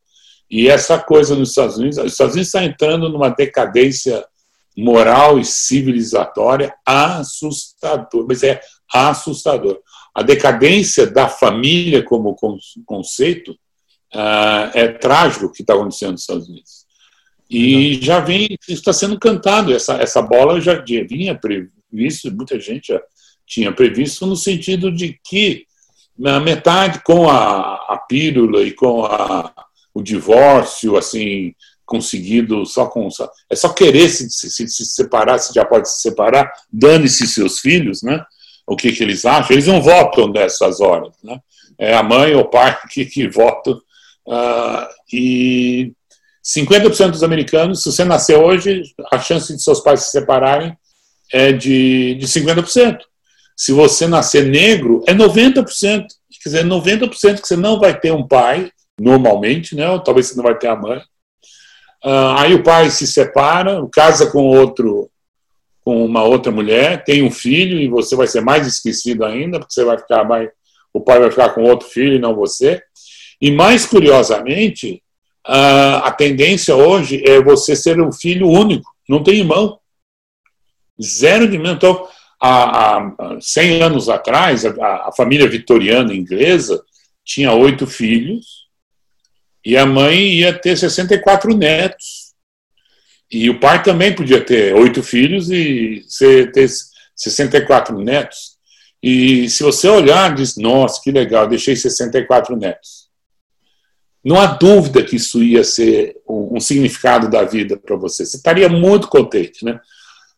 e 0.49 0.67
essa 0.67 0.99
coisa 0.99 1.35
nos 1.35 1.49
Estados 1.49 1.77
Unidos, 1.77 1.97
os 1.97 2.11
Estados 2.11 2.33
Unidos 2.33 2.47
está 2.47 2.63
entrando 2.63 3.09
numa 3.09 3.29
decadência 3.29 4.25
moral 4.75 5.39
e 5.39 5.45
civilizatória 5.45 6.73
assustador, 6.85 8.25
mas 8.27 8.43
é 8.43 8.59
assustador. 8.91 9.79
A 10.13 10.21
decadência 10.21 11.07
da 11.07 11.27
família 11.27 12.03
como 12.03 12.35
conceito 12.85 13.51
uh, 14.13 14.69
é 14.73 14.87
trágico 14.87 15.45
o 15.45 15.51
que 15.51 15.61
está 15.61 15.73
acontecendo 15.73 16.11
nos 16.11 16.21
Estados 16.21 16.47
Unidos. 16.47 16.83
E 17.49 17.99
já 18.01 18.19
vem, 18.19 18.57
está 18.67 18.93
sendo 18.93 19.19
cantado, 19.19 19.73
essa, 19.73 19.95
essa 19.95 20.21
bola 20.21 20.61
já 20.61 20.75
vinha 20.83 21.37
previsto, 21.37 22.31
muita 22.31 22.59
gente 22.59 22.87
já 22.87 23.01
tinha 23.45 23.71
previsto, 23.71 24.25
no 24.25 24.35
sentido 24.35 24.91
de 24.91 25.19
que 25.23 25.65
na 26.17 26.39
metade 26.39 27.01
com 27.03 27.29
a, 27.29 27.73
a 27.89 27.97
pílula 28.07 28.61
e 28.63 28.71
com 28.71 29.05
a, 29.05 29.51
o 29.93 30.01
divórcio, 30.01 30.95
assim, 30.97 31.53
conseguido 31.85 32.65
só 32.65 32.87
com. 32.87 33.07
É 33.49 33.55
só 33.55 33.69
querer 33.69 34.09
se, 34.09 34.29
se, 34.29 34.67
se 34.67 34.85
separar, 34.85 35.39
se 35.39 35.53
já 35.53 35.65
pode 35.65 35.89
se 35.89 36.01
separar, 36.01 36.51
dane-se 36.71 37.27
seus 37.27 37.59
filhos, 37.59 38.01
né? 38.01 38.23
O 38.65 38.75
que, 38.75 38.91
que 38.91 39.03
eles 39.03 39.25
acham? 39.25 39.51
Eles 39.51 39.67
não 39.67 39.81
votam 39.81 40.27
nessas 40.29 40.79
horas, 40.79 41.13
né? 41.23 41.39
É 41.77 41.93
a 41.93 42.03
mãe 42.03 42.33
ou 42.33 42.41
o 42.41 42.49
pai 42.49 42.77
que, 42.89 43.05
que 43.05 43.27
votam. 43.27 43.79
Uh, 44.25 44.87
e 45.11 45.91
50% 46.43 47.11
dos 47.11 47.23
americanos, 47.23 47.83
se 47.83 47.91
você 47.91 48.05
nascer 48.05 48.37
hoje, 48.37 48.81
a 49.11 49.19
chance 49.19 49.53
de 49.53 49.61
seus 49.61 49.79
pais 49.79 50.03
se 50.03 50.11
separarem 50.11 50.75
é 51.31 51.51
de, 51.51 52.15
de 52.15 52.27
50%. 52.27 52.99
Se 53.55 53.71
você 53.71 54.07
nascer 54.07 54.45
negro, 54.45 55.03
é 55.07 55.13
90%. 55.13 55.65
Quer 56.43 56.49
dizer, 56.49 56.65
90% 56.65 57.41
que 57.41 57.47
você 57.47 57.55
não 57.55 57.79
vai 57.79 57.97
ter 57.97 58.11
um 58.11 58.27
pai, 58.27 58.69
normalmente, 58.99 59.75
né? 59.75 59.89
Ou 59.89 59.99
talvez 59.99 60.27
você 60.27 60.35
não 60.35 60.43
vai 60.43 60.57
ter 60.57 60.67
a 60.67 60.75
mãe. 60.75 60.99
Uh, 62.03 62.35
aí 62.37 62.53
o 62.53 62.63
pai 62.63 62.89
se 62.89 63.07
separa, 63.07 63.81
casa 63.91 64.29
com 64.29 64.43
outro, 64.43 65.09
com 65.85 66.05
uma 66.05 66.23
outra 66.23 66.51
mulher, 66.51 67.03
tem 67.03 67.23
um 67.23 67.31
filho 67.31 67.79
e 67.79 67.87
você 67.87 68.15
vai 68.15 68.27
ser 68.27 68.41
mais 68.41 68.67
esquecido 68.67 69.23
ainda, 69.23 69.57
porque 69.57 69.73
você 69.73 69.85
vai 69.85 69.97
ficar 69.97 70.25
mais, 70.25 70.49
o 70.93 70.99
pai 70.99 71.19
vai 71.19 71.29
ficar 71.29 71.49
com 71.49 71.63
outro 71.63 71.87
filho 71.87 72.15
e 72.15 72.19
não 72.19 72.35
você. 72.35 72.81
E 73.39 73.51
mais 73.51 73.85
curiosamente, 73.85 75.01
uh, 75.47 76.03
a 76.03 76.11
tendência 76.11 76.75
hoje 76.75 77.23
é 77.25 77.41
você 77.41 77.75
ser 77.75 78.01
um 78.01 78.11
filho 78.11 78.49
único, 78.49 78.89
não 79.07 79.23
tem 79.23 79.35
irmão. 79.35 79.79
Zero 81.01 81.47
de 81.47 81.55
irmão. 81.55 81.73
Então, 81.73 82.07
há, 82.43 82.97
há 82.97 83.37
100 83.39 83.81
anos 83.81 84.09
atrás, 84.09 84.65
a, 84.65 85.07
a 85.07 85.11
família 85.15 85.47
vitoriana 85.47 86.13
inglesa 86.13 86.83
tinha 87.23 87.53
oito 87.53 87.87
filhos, 87.87 88.63
e 89.65 89.77
a 89.77 89.85
mãe 89.85 90.33
ia 90.33 90.53
ter 90.53 90.77
64 90.77 91.55
netos. 91.55 92.33
E 93.31 93.49
o 93.49 93.59
pai 93.59 93.81
também 93.81 94.13
podia 94.13 94.43
ter 94.43 94.75
oito 94.75 95.01
filhos 95.01 95.49
e 95.49 96.03
ter 96.53 96.67
64 97.15 97.97
netos. 97.97 98.57
E 99.01 99.49
se 99.49 99.63
você 99.63 99.87
olhar, 99.87 100.35
diz: 100.35 100.57
Nossa, 100.57 101.01
que 101.01 101.11
legal, 101.11 101.47
deixei 101.47 101.75
64 101.75 102.57
netos. 102.57 103.09
Não 104.23 104.39
há 104.39 104.45
dúvida 104.45 105.03
que 105.03 105.15
isso 105.15 105.41
ia 105.41 105.63
ser 105.63 106.15
um, 106.27 106.59
significado 106.59 107.29
da 107.29 107.43
vida 107.43 107.77
para 107.77 107.95
você. 107.95 108.25
Você 108.25 108.37
estaria 108.37 108.69
muito 108.69 109.07
contente, 109.07 109.65
né? 109.65 109.79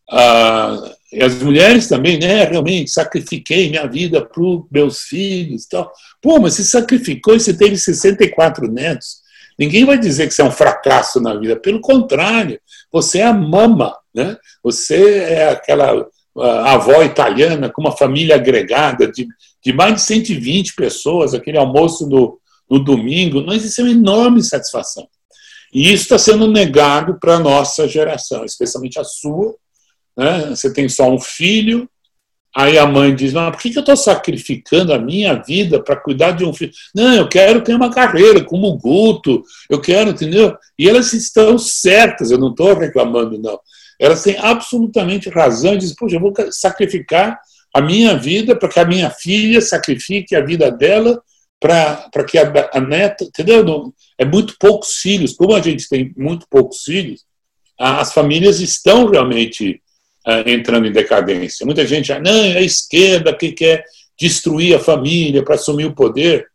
Ah, 0.09 0.94
e 1.11 1.23
as 1.23 1.41
mulheres 1.41 1.87
também, 1.87 2.19
né? 2.19 2.45
Realmente, 2.45 2.91
sacrifiquei 2.91 3.69
minha 3.69 3.87
vida 3.87 4.25
para 4.25 4.41
os 4.41 4.65
meus 4.71 5.01
filhos 5.03 5.65
tal. 5.65 5.91
Pô, 6.21 6.39
mas 6.39 6.55
você 6.55 6.63
sacrificou 6.63 7.35
e 7.35 7.39
você 7.39 7.55
teve 7.55 7.77
64 7.77 8.71
netos. 8.71 9.23
Ninguém 9.57 9.85
vai 9.85 9.97
dizer 9.97 10.27
que 10.27 10.33
você 10.33 10.41
é 10.41 10.45
um 10.45 10.51
fracasso 10.51 11.21
na 11.21 11.35
vida. 11.35 11.55
Pelo 11.55 11.79
contrário, 11.79 12.59
você 12.91 13.19
é 13.19 13.25
a 13.25 13.33
mama, 13.33 13.95
né? 14.13 14.35
Você 14.63 15.19
é 15.19 15.49
aquela 15.49 16.05
avó 16.65 17.01
italiana 17.01 17.69
com 17.69 17.81
uma 17.81 17.95
família 17.95 18.35
agregada 18.35 19.09
de, 19.09 19.25
de 19.63 19.71
mais 19.71 19.95
de 19.95 20.01
120 20.01 20.75
pessoas, 20.75 21.33
aquele 21.33 21.57
almoço 21.57 22.07
no, 22.09 22.39
no 22.69 22.83
domingo. 22.83 23.41
Nós 23.41 23.63
isso 23.63 23.79
é 23.79 23.85
uma 23.85 23.91
enorme 23.91 24.43
satisfação. 24.43 25.07
E 25.73 25.93
isso 25.93 26.03
está 26.03 26.17
sendo 26.17 26.51
negado 26.51 27.17
para 27.19 27.35
a 27.35 27.39
nossa 27.39 27.87
geração, 27.87 28.43
especialmente 28.43 28.99
a 28.99 29.03
sua, 29.03 29.55
né? 30.17 30.47
Você 30.49 30.71
tem 30.71 30.87
só 30.87 31.09
um 31.09 31.19
filho, 31.19 31.89
aí 32.55 32.77
a 32.77 32.85
mãe 32.85 33.15
diz: 33.15 33.33
Não, 33.33 33.51
por 33.51 33.59
que 33.59 33.75
eu 33.75 33.79
estou 33.81 33.97
sacrificando 33.97 34.93
a 34.93 34.99
minha 34.99 35.33
vida 35.33 35.81
para 35.81 35.95
cuidar 35.95 36.31
de 36.31 36.45
um 36.45 36.53
filho? 36.53 36.71
Não, 36.93 37.13
eu 37.13 37.27
quero 37.27 37.61
ter 37.61 37.75
uma 37.75 37.91
carreira 37.91 38.43
como 38.43 38.77
Guto, 38.77 39.43
eu 39.69 39.81
quero, 39.81 40.11
entendeu? 40.11 40.55
E 40.77 40.89
elas 40.89 41.13
estão 41.13 41.57
certas, 41.57 42.31
eu 42.31 42.37
não 42.37 42.49
estou 42.49 42.73
reclamando, 42.73 43.37
não. 43.37 43.59
Elas 43.99 44.23
têm 44.23 44.37
absolutamente 44.37 45.29
razão 45.29 45.77
dizem: 45.77 45.95
Poxa, 45.97 46.15
eu 46.15 46.21
vou 46.21 46.33
sacrificar 46.51 47.39
a 47.73 47.81
minha 47.81 48.17
vida 48.17 48.55
para 48.55 48.69
que 48.69 48.79
a 48.79 48.85
minha 48.85 49.09
filha 49.09 49.59
sacrifique 49.61 50.35
a 50.35 50.41
vida 50.41 50.71
dela 50.71 51.21
para 51.59 52.23
que 52.23 52.37
a, 52.37 52.69
a 52.73 52.79
neta, 52.79 53.23
entendeu? 53.23 53.63
Não, 53.63 53.93
é 54.17 54.25
muito 54.25 54.55
poucos 54.59 54.95
filhos. 54.97 55.33
Como 55.33 55.53
a 55.53 55.61
gente 55.61 55.89
tem 55.89 56.13
muito 56.15 56.45
poucos 56.49 56.83
filhos, 56.83 57.25
as 57.77 58.13
famílias 58.13 58.59
estão 58.59 59.09
realmente 59.09 59.81
uh, 60.27 60.49
entrando 60.49 60.87
em 60.87 60.91
decadência. 60.91 61.65
Muita 61.65 61.85
gente 61.85 62.11
ah, 62.11 62.19
não, 62.19 62.31
é 62.31 62.57
a 62.57 62.61
esquerda 62.61 63.35
que 63.35 63.51
quer 63.51 63.83
destruir 64.19 64.75
a 64.75 64.79
família 64.79 65.43
para 65.43 65.55
assumir 65.55 65.85
o 65.85 65.95
poder. 65.95 66.47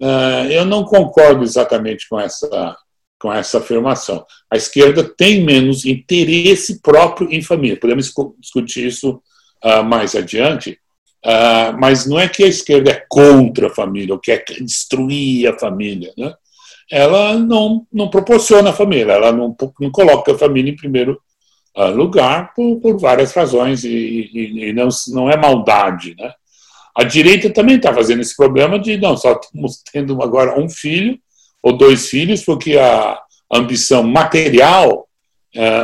Uh, 0.00 0.50
eu 0.50 0.64
não 0.64 0.84
concordo 0.84 1.42
exatamente 1.42 2.08
com 2.08 2.18
essa, 2.18 2.76
com 3.18 3.32
essa 3.32 3.58
afirmação. 3.58 4.24
A 4.50 4.56
esquerda 4.56 5.04
tem 5.04 5.42
menos 5.42 5.84
interesse 5.84 6.80
próprio 6.80 7.32
em 7.32 7.42
família. 7.42 7.78
Podemos 7.78 8.12
discutir 8.40 8.86
isso 8.86 9.22
uh, 9.64 9.82
mais 9.84 10.14
adiante, 10.14 10.78
Uh, 11.24 11.72
mas 11.80 12.04
não 12.04 12.20
é 12.20 12.28
que 12.28 12.44
a 12.44 12.46
esquerda 12.46 12.90
é 12.90 13.02
contra 13.08 13.68
a 13.68 13.74
família, 13.74 14.12
ou 14.12 14.20
quer 14.20 14.44
destruir 14.60 15.48
a 15.48 15.58
família. 15.58 16.12
Né? 16.18 16.34
Ela 16.90 17.38
não, 17.38 17.86
não 17.90 18.10
proporciona 18.10 18.70
a 18.70 18.74
família, 18.74 19.12
ela 19.12 19.32
não, 19.32 19.56
não 19.80 19.90
coloca 19.90 20.32
a 20.32 20.38
família 20.38 20.70
em 20.70 20.76
primeiro 20.76 21.18
lugar 21.76 22.52
por, 22.54 22.80
por, 22.80 22.98
várias 22.98 23.32
razões, 23.32 23.84
e, 23.84 23.88
e, 23.88 24.68
e, 24.68 24.72
não, 24.72 24.88
não 25.08 25.30
é 25.30 25.36
maldade. 25.36 26.14
Né? 26.18 26.32
A 26.96 27.02
direita 27.02 27.50
também 27.50 27.76
está 27.76 27.92
fazendo 27.92 28.20
esse 28.20 28.36
problema 28.36 28.78
de, 28.78 28.96
não, 28.96 29.16
só 29.16 29.32
estamos 29.32 29.82
tendo 29.92 30.22
agora 30.22 30.60
um 30.60 30.68
filho 30.68 31.18
ou 31.62 31.76
dois 31.76 32.08
filhos, 32.08 32.44
porque 32.44 32.78
a 32.78 33.20
ambição 33.52 34.02
material 34.02 35.08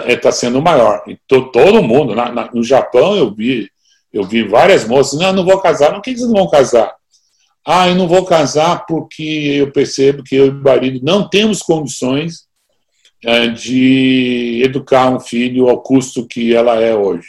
está 0.06 0.28
uh, 0.28 0.32
sendo 0.32 0.62
maior. 0.62 1.02
E 1.06 1.18
to, 1.26 1.50
todo 1.50 1.82
mundo, 1.82 2.14
na, 2.14 2.30
na, 2.30 2.50
no 2.52 2.62
Japão 2.62 3.16
eu 3.16 3.34
vi 3.34 3.68
eu 4.12 4.24
vi 4.24 4.42
várias 4.42 4.86
moças, 4.86 5.18
não, 5.18 5.32
não 5.32 5.44
vou 5.44 5.60
casar. 5.60 5.92
Não, 5.92 6.00
que 6.00 6.14
não 6.14 6.32
vão 6.32 6.50
casar? 6.50 6.92
Ah, 7.64 7.88
eu 7.88 7.94
não 7.94 8.08
vou 8.08 8.24
casar 8.24 8.84
porque 8.86 9.22
eu 9.22 9.70
percebo 9.70 10.24
que 10.24 10.34
eu 10.34 10.46
e 10.46 10.50
o 10.50 10.54
marido 10.54 11.00
não 11.02 11.28
temos 11.28 11.62
condições 11.62 12.40
é, 12.42 12.49
de 13.54 14.62
educar 14.64 15.10
um 15.10 15.20
filho 15.20 15.68
ao 15.68 15.82
custo 15.82 16.26
que 16.26 16.54
ela 16.54 16.80
é 16.80 16.94
hoje. 16.94 17.28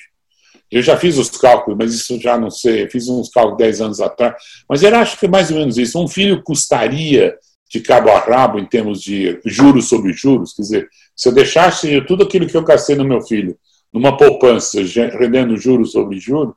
Eu 0.71 0.81
já 0.81 0.95
fiz 0.95 1.17
os 1.17 1.29
cálculos, 1.29 1.77
mas 1.77 1.93
isso 1.93 2.19
já 2.19 2.37
não 2.37 2.49
sei, 2.49 2.83
eu 2.83 2.89
fiz 2.89 3.09
uns 3.09 3.29
cálculos 3.29 3.57
10 3.57 3.81
anos 3.81 3.99
atrás, 3.99 4.35
mas 4.69 4.83
era 4.83 5.01
acho 5.01 5.19
que 5.19 5.25
é 5.25 5.29
mais 5.29 5.51
ou 5.51 5.57
menos 5.57 5.77
isso. 5.77 6.01
Um 6.01 6.07
filho 6.07 6.41
custaria 6.41 7.35
de 7.69 7.81
cabo 7.81 8.09
a 8.09 8.19
rabo 8.19 8.57
em 8.57 8.65
termos 8.65 9.01
de 9.01 9.39
juros 9.45 9.89
sobre 9.89 10.13
juros, 10.13 10.53
quer 10.53 10.61
dizer, 10.61 10.89
se 11.15 11.27
eu 11.27 11.33
deixasse 11.33 12.01
tudo 12.05 12.23
aquilo 12.23 12.47
que 12.47 12.55
eu 12.55 12.63
gastei 12.63 12.95
no 12.95 13.03
meu 13.03 13.21
filho 13.21 13.57
numa 13.91 14.15
poupança, 14.15 14.79
rendendo 15.19 15.57
juros 15.57 15.91
sobre 15.91 16.17
juros, 16.17 16.55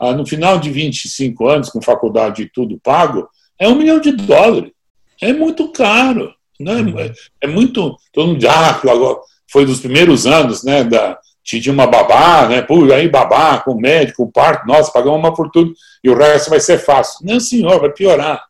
ah, 0.00 0.12
no 0.12 0.26
final 0.26 0.58
de 0.58 0.70
25 0.70 1.48
anos, 1.48 1.70
com 1.70 1.80
faculdade 1.80 2.42
e 2.42 2.50
tudo 2.50 2.80
pago, 2.82 3.28
é 3.58 3.68
um 3.68 3.76
milhão 3.76 4.00
de 4.00 4.12
dólares. 4.12 4.72
É 5.20 5.32
muito 5.32 5.70
caro. 5.72 6.34
Né? 6.58 6.74
Uhum. 6.74 6.98
É, 6.98 7.12
é 7.42 7.46
muito. 7.46 7.96
Todo 8.12 8.28
mundo 8.28 8.48
ah, 8.48 8.80
agora 8.82 9.18
foi 9.50 9.64
dos 9.64 9.80
primeiros 9.80 10.26
anos, 10.26 10.62
né? 10.64 10.84
Da, 10.84 11.18
tinha 11.44 11.72
uma 11.72 11.86
babá, 11.86 12.48
né? 12.48 12.62
Pô, 12.62 12.90
aí 12.92 13.08
babá, 13.08 13.58
com 13.58 13.74
médico, 13.74 14.24
com 14.24 14.32
parto, 14.32 14.66
nossa, 14.66 14.90
pagamos 14.90 15.18
uma 15.18 15.36
fortuna 15.36 15.70
e 16.02 16.08
o 16.08 16.16
resto 16.16 16.50
vai 16.50 16.60
ser 16.60 16.78
fácil. 16.78 17.18
Não, 17.22 17.38
senhor, 17.38 17.80
vai 17.80 17.90
piorar. 17.90 18.42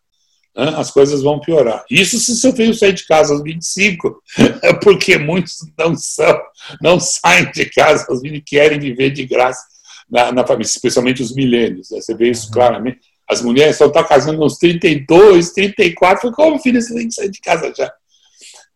Né? 0.57 0.73
As 0.77 0.91
coisas 0.91 1.21
vão 1.21 1.41
piorar. 1.41 1.85
Isso 1.91 2.19
se 2.19 2.37
seu 2.37 2.53
filho 2.53 2.73
sair 2.73 2.93
de 2.93 3.05
casa 3.07 3.35
aos 3.35 3.43
25, 3.43 4.23
porque 4.83 5.19
muitos 5.19 5.57
não 5.77 5.97
são, 5.97 6.41
não 6.81 7.01
saem 7.01 7.51
de 7.51 7.67
casa 7.67 8.07
aos 8.09 8.23
20 8.23 8.41
querem 8.43 8.79
viver 8.79 9.11
de 9.11 9.27
graça 9.27 9.65
na, 10.09 10.31
na 10.31 10.47
família, 10.47 10.71
especialmente 10.71 11.23
os 11.23 11.35
milênios. 11.35 11.91
Né? 11.91 12.01
Você 12.01 12.15
vê 12.15 12.31
isso 12.31 12.47
uhum. 12.47 12.53
claramente. 12.53 13.01
As 13.29 13.43
mulheres 13.43 13.77
só 13.77 13.87
estão 13.87 14.05
casando 14.05 14.45
uns 14.45 14.59
32, 14.59 15.53
34, 15.53 16.31
como 16.33 16.59
filho, 16.59 16.81
você 16.81 16.95
tem 16.95 17.09
que 17.09 17.15
sair 17.15 17.31
de 17.31 17.41
casa 17.41 17.73
já. 17.75 17.93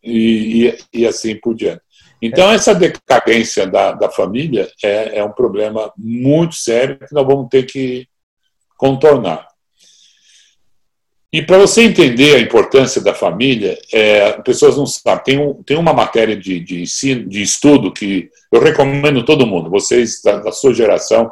E, 0.03 0.67
e, 0.93 1.01
e 1.01 1.07
assim 1.07 1.35
por 1.35 1.55
diante. 1.55 1.81
Então, 2.21 2.51
é. 2.51 2.55
essa 2.55 2.75
decadência 2.75 3.65
da, 3.65 3.91
da 3.91 4.09
família 4.09 4.69
é, 4.83 5.19
é 5.19 5.23
um 5.23 5.31
problema 5.31 5.91
muito 5.97 6.55
sério 6.55 6.97
que 6.99 7.13
nós 7.13 7.25
vamos 7.25 7.47
ter 7.49 7.63
que 7.63 8.07
contornar. 8.77 9.47
E 11.31 11.43
para 11.43 11.59
você 11.59 11.83
entender 11.83 12.35
a 12.35 12.39
importância 12.39 13.01
da 13.01 13.13
família, 13.13 13.77
é, 13.93 14.31
pessoas 14.41 14.77
não 14.77 14.87
sabem. 14.87 15.23
Tem, 15.23 15.37
um, 15.37 15.61
tem 15.61 15.77
uma 15.77 15.93
matéria 15.93 16.35
de, 16.35 16.59
de, 16.59 16.81
ensino, 16.81 17.29
de 17.29 17.43
estudo 17.43 17.93
que 17.93 18.29
eu 18.51 18.59
recomendo 18.59 19.23
todo 19.23 19.45
mundo. 19.45 19.69
Vocês 19.69 20.21
da, 20.23 20.39
da 20.39 20.51
sua 20.51 20.73
geração 20.73 21.31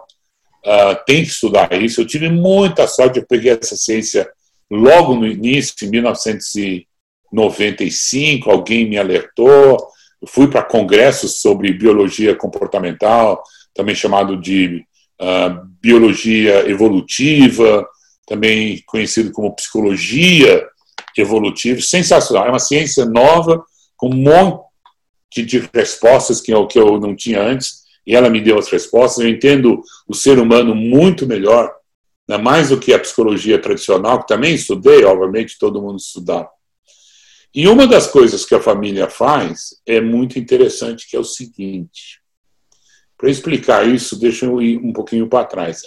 uh, 0.66 0.96
têm 1.06 1.24
que 1.24 1.30
estudar 1.30 1.72
isso. 1.74 2.02
Eu 2.02 2.08
tive 2.08 2.30
muita 2.30 2.88
sorte, 2.88 3.20
eu 3.20 3.26
peguei 3.26 3.52
essa 3.52 3.76
ciência 3.76 4.28
logo 4.70 5.16
no 5.16 5.28
início, 5.28 5.86
em 5.86 5.90
1995. 5.90 8.50
Alguém 8.50 8.90
me 8.90 8.98
alertou. 8.98 9.78
Eu 10.22 10.28
fui 10.28 10.48
para 10.48 10.64
congressos 10.64 11.42
sobre 11.42 11.74
biologia 11.74 12.36
comportamental, 12.36 13.42
também 13.74 13.96
chamado 13.96 14.36
de 14.36 14.84
uh, 15.22 15.66
biologia 15.82 16.70
evolutiva 16.70 17.88
também 18.28 18.84
conhecido 18.86 19.32
como 19.32 19.56
psicologia 19.56 20.68
evolutiva, 21.18 21.82
sensacional. 21.82 22.46
É 22.46 22.50
uma 22.50 22.60
ciência 22.60 23.06
nova, 23.06 23.64
com 23.96 24.10
um 24.10 24.16
monte 24.16 25.44
de 25.44 25.68
respostas 25.74 26.42
que 26.42 26.54
eu, 26.54 26.68
que 26.68 26.78
eu 26.78 27.00
não 27.00 27.16
tinha 27.16 27.42
antes, 27.42 27.87
e 28.08 28.16
ela 28.16 28.30
me 28.30 28.42
deu 28.42 28.58
as 28.58 28.70
respostas. 28.70 29.24
Eu 29.24 29.30
entendo 29.30 29.84
o 30.08 30.14
ser 30.16 30.40
humano 30.40 30.74
muito 30.74 31.28
melhor, 31.28 31.72
né, 32.28 32.38
mais 32.38 32.70
do 32.70 32.80
que 32.80 32.94
a 32.94 33.00
psicologia 33.00 33.60
tradicional, 33.60 34.22
que 34.22 34.28
também 34.28 34.56
estudei, 34.56 35.04
obviamente 35.04 35.60
todo 35.60 35.82
mundo 35.82 36.00
estudava. 36.00 36.50
E 37.54 37.68
uma 37.68 37.86
das 37.86 38.08
coisas 38.08 38.46
que 38.46 38.56
a 38.56 38.62
família 38.62 39.10
faz 39.10 39.80
é 39.86 40.00
muito 40.00 40.40
interessante, 40.40 41.08
que 41.10 41.16
é 41.16 41.20
o 41.20 41.24
seguinte. 41.24 42.22
Para 43.18 43.30
explicar 43.30 43.88
isso, 43.88 44.18
deixa 44.18 44.46
eu 44.46 44.62
ir 44.62 44.78
um 44.78 44.94
pouquinho 44.94 45.28
para 45.28 45.46
trás 45.46 45.82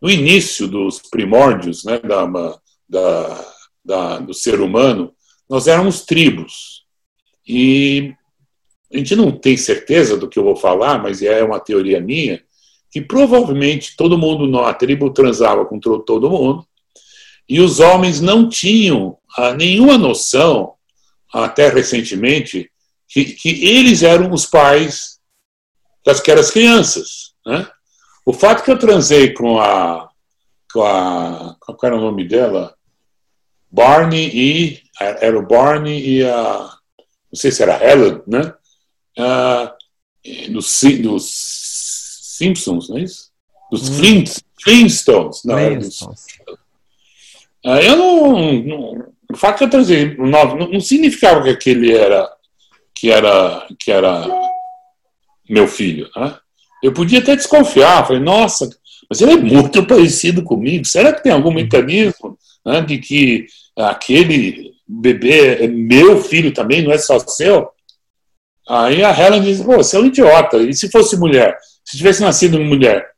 no 0.00 0.10
início 0.10 0.66
dos 0.66 1.00
primórdios 1.00 1.84
né, 1.84 1.98
da, 1.98 2.26
da, 2.88 3.54
da, 3.84 4.18
do 4.20 4.32
ser 4.32 4.60
humano, 4.60 5.12
nós 5.48 5.66
éramos 5.66 6.02
tribos. 6.02 6.84
E 7.46 8.14
a 8.92 8.96
gente 8.96 9.14
não 9.14 9.30
tem 9.30 9.56
certeza 9.56 10.16
do 10.16 10.28
que 10.28 10.38
eu 10.38 10.44
vou 10.44 10.56
falar, 10.56 11.02
mas 11.02 11.22
é 11.22 11.42
uma 11.44 11.60
teoria 11.60 12.00
minha, 12.00 12.42
que 12.90 13.00
provavelmente 13.00 13.96
todo 13.96 14.18
mundo 14.18 14.46
na 14.46 14.72
tribo 14.72 15.10
transava 15.10 15.64
com 15.66 15.78
todo 15.78 16.30
mundo, 16.30 16.66
e 17.48 17.60
os 17.60 17.80
homens 17.80 18.20
não 18.20 18.48
tinham 18.48 19.18
ah, 19.36 19.54
nenhuma 19.54 19.96
noção, 19.96 20.74
até 21.32 21.68
recentemente, 21.68 22.70
que, 23.06 23.24
que 23.24 23.66
eles 23.66 24.02
eram 24.02 24.32
os 24.32 24.46
pais 24.46 25.18
das 26.04 26.20
que 26.20 26.30
eram 26.30 26.40
as 26.40 26.50
crianças. 26.50 27.34
Né? 27.46 27.66
O 28.24 28.32
fato 28.32 28.62
que 28.62 28.70
eu 28.70 28.78
transei 28.78 29.32
com 29.32 29.58
a. 29.58 30.10
com 30.72 30.82
a. 30.82 31.56
qual 31.60 31.78
era 31.82 31.96
o 31.96 32.00
nome 32.00 32.26
dela? 32.26 32.74
Barney 33.70 34.30
e. 34.32 34.82
Era 35.00 35.38
o 35.38 35.46
Barney 35.46 36.18
e 36.18 36.24
a. 36.24 36.70
Não 37.30 37.34
sei 37.34 37.50
se 37.50 37.62
era 37.62 37.82
Helen, 37.82 38.22
né? 38.26 38.54
Uh, 39.18 40.52
dos, 40.52 40.80
dos 41.00 41.24
Simpsons, 42.38 42.88
não 42.88 42.98
é 42.98 43.02
isso? 43.02 43.30
Dos 43.70 43.88
hum. 43.88 43.94
Flint, 43.94 44.38
Flintstones. 44.62 45.42
Não, 45.44 45.56
Flintstones. 45.56 46.26
Dos, 46.46 46.54
uh, 47.66 47.80
eu 47.80 47.96
não, 47.96 48.52
não, 48.62 49.06
O 49.32 49.36
fato 49.36 49.58
que 49.58 49.64
eu 49.64 49.70
transei 49.70 50.16
não, 50.16 50.56
não 50.56 50.80
significava 50.80 51.42
que 51.42 51.50
aquele 51.50 51.92
era. 51.92 52.30
que 52.94 53.10
era. 53.10 53.66
que 53.78 53.90
era 53.90 54.26
meu 55.48 55.66
filho, 55.66 56.08
né? 56.14 56.36
Eu 56.82 56.92
podia 56.92 57.18
até 57.18 57.34
desconfiar, 57.34 58.06
falei, 58.06 58.22
nossa, 58.22 58.68
mas 59.08 59.20
ele 59.20 59.32
é 59.32 59.36
muito 59.36 59.84
parecido 59.86 60.44
comigo. 60.44 60.84
Será 60.84 61.12
que 61.12 61.22
tem 61.22 61.32
algum 61.32 61.52
mecanismo 61.52 62.38
né, 62.64 62.80
de 62.82 62.98
que 62.98 63.46
aquele 63.76 64.74
bebê 64.86 65.64
é 65.64 65.66
meu 65.66 66.22
filho 66.22 66.52
também, 66.52 66.82
não 66.82 66.92
é 66.92 66.98
só 66.98 67.18
seu? 67.18 67.70
Aí 68.68 69.02
a 69.02 69.18
Helen 69.18 69.42
diz, 69.42 69.62
pô, 69.62 69.76
você 69.76 69.96
é 69.96 70.00
um 70.00 70.06
idiota. 70.06 70.58
E 70.58 70.74
se 70.74 70.90
fosse 70.90 71.16
mulher? 71.16 71.56
Se 71.84 71.96
tivesse 71.96 72.20
nascido 72.20 72.60
mulher, 72.60 73.10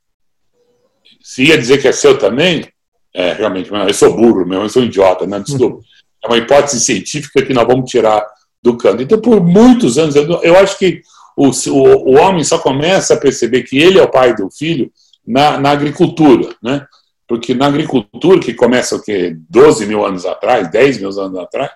se 1.20 1.44
ia 1.44 1.58
dizer 1.58 1.80
que 1.80 1.88
é 1.88 1.92
seu 1.92 2.16
também? 2.16 2.68
É, 3.12 3.32
realmente, 3.32 3.70
eu 3.70 3.94
sou 3.94 4.14
burro 4.14 4.46
mesmo, 4.46 4.64
eu 4.64 4.68
sou 4.68 4.84
idiota, 4.84 5.26
né? 5.26 5.40
Desculpa. 5.40 5.82
É 6.22 6.28
uma 6.28 6.36
hipótese 6.36 6.80
científica 6.80 7.42
que 7.44 7.52
nós 7.52 7.66
vamos 7.66 7.90
tirar 7.90 8.24
do 8.62 8.76
canto. 8.76 9.02
Então, 9.02 9.20
por 9.20 9.42
muitos 9.42 9.98
anos, 9.98 10.14
eu, 10.14 10.40
eu 10.42 10.56
acho 10.56 10.78
que 10.78 11.02
o, 11.36 11.48
o, 11.48 12.10
o 12.10 12.16
homem 12.16 12.44
só 12.44 12.58
começa 12.58 13.14
a 13.14 13.20
perceber 13.20 13.62
que 13.62 13.78
ele 13.78 13.98
é 13.98 14.02
o 14.02 14.10
pai 14.10 14.36
do 14.36 14.50
filho 14.50 14.92
na, 15.26 15.58
na 15.58 15.70
agricultura, 15.70 16.54
né? 16.62 16.86
Porque 17.26 17.54
na 17.54 17.66
agricultura, 17.66 18.40
que 18.40 18.54
começa 18.54 18.96
o 18.96 19.02
quê? 19.02 19.36
12 19.48 19.86
mil 19.86 20.04
anos 20.04 20.26
atrás, 20.26 20.70
10 20.70 20.98
mil 20.98 21.10
anos 21.10 21.38
atrás, 21.38 21.70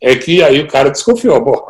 é 0.00 0.14
que 0.14 0.42
aí 0.42 0.60
o 0.60 0.68
cara 0.68 0.90
desconfiou. 0.90 1.42
Bom, 1.42 1.66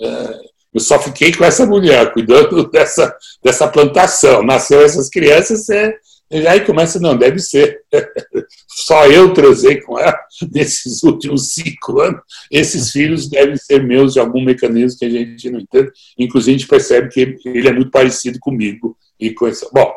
é, 0.00 0.40
eu 0.74 0.80
só 0.80 0.98
fiquei 0.98 1.32
com 1.32 1.44
essa 1.44 1.64
mulher, 1.64 2.12
cuidando 2.12 2.68
dessa, 2.70 3.16
dessa 3.42 3.68
plantação. 3.68 4.42
Nasceu 4.42 4.82
essas 4.82 5.08
crianças, 5.08 5.70
é, 5.70 5.96
E 6.30 6.46
aí 6.48 6.60
começa, 6.60 6.98
não, 6.98 7.16
deve 7.16 7.38
ser. 7.38 7.80
Só 8.68 9.06
eu 9.06 9.32
transei 9.32 9.80
com 9.80 9.96
ela 9.96 10.18
nesses 10.52 11.04
últimos 11.04 11.52
cinco 11.52 12.00
anos. 12.00 12.20
Esses 12.50 12.90
filhos 12.90 13.28
devem 13.28 13.56
ser 13.56 13.84
meus 13.84 14.14
de 14.14 14.20
algum 14.20 14.42
mecanismo 14.42 14.98
que 14.98 15.04
a 15.04 15.10
gente 15.10 15.48
não 15.48 15.60
entende. 15.60 15.92
Inclusive, 16.18 16.56
a 16.56 16.58
gente 16.58 16.68
percebe 16.68 17.08
que 17.08 17.38
ele 17.44 17.68
é 17.68 17.72
muito 17.72 17.90
parecido 17.92 18.40
comigo. 18.40 18.96
e 19.20 19.30
com 19.30 19.46
essa. 19.46 19.68
Bom, 19.72 19.92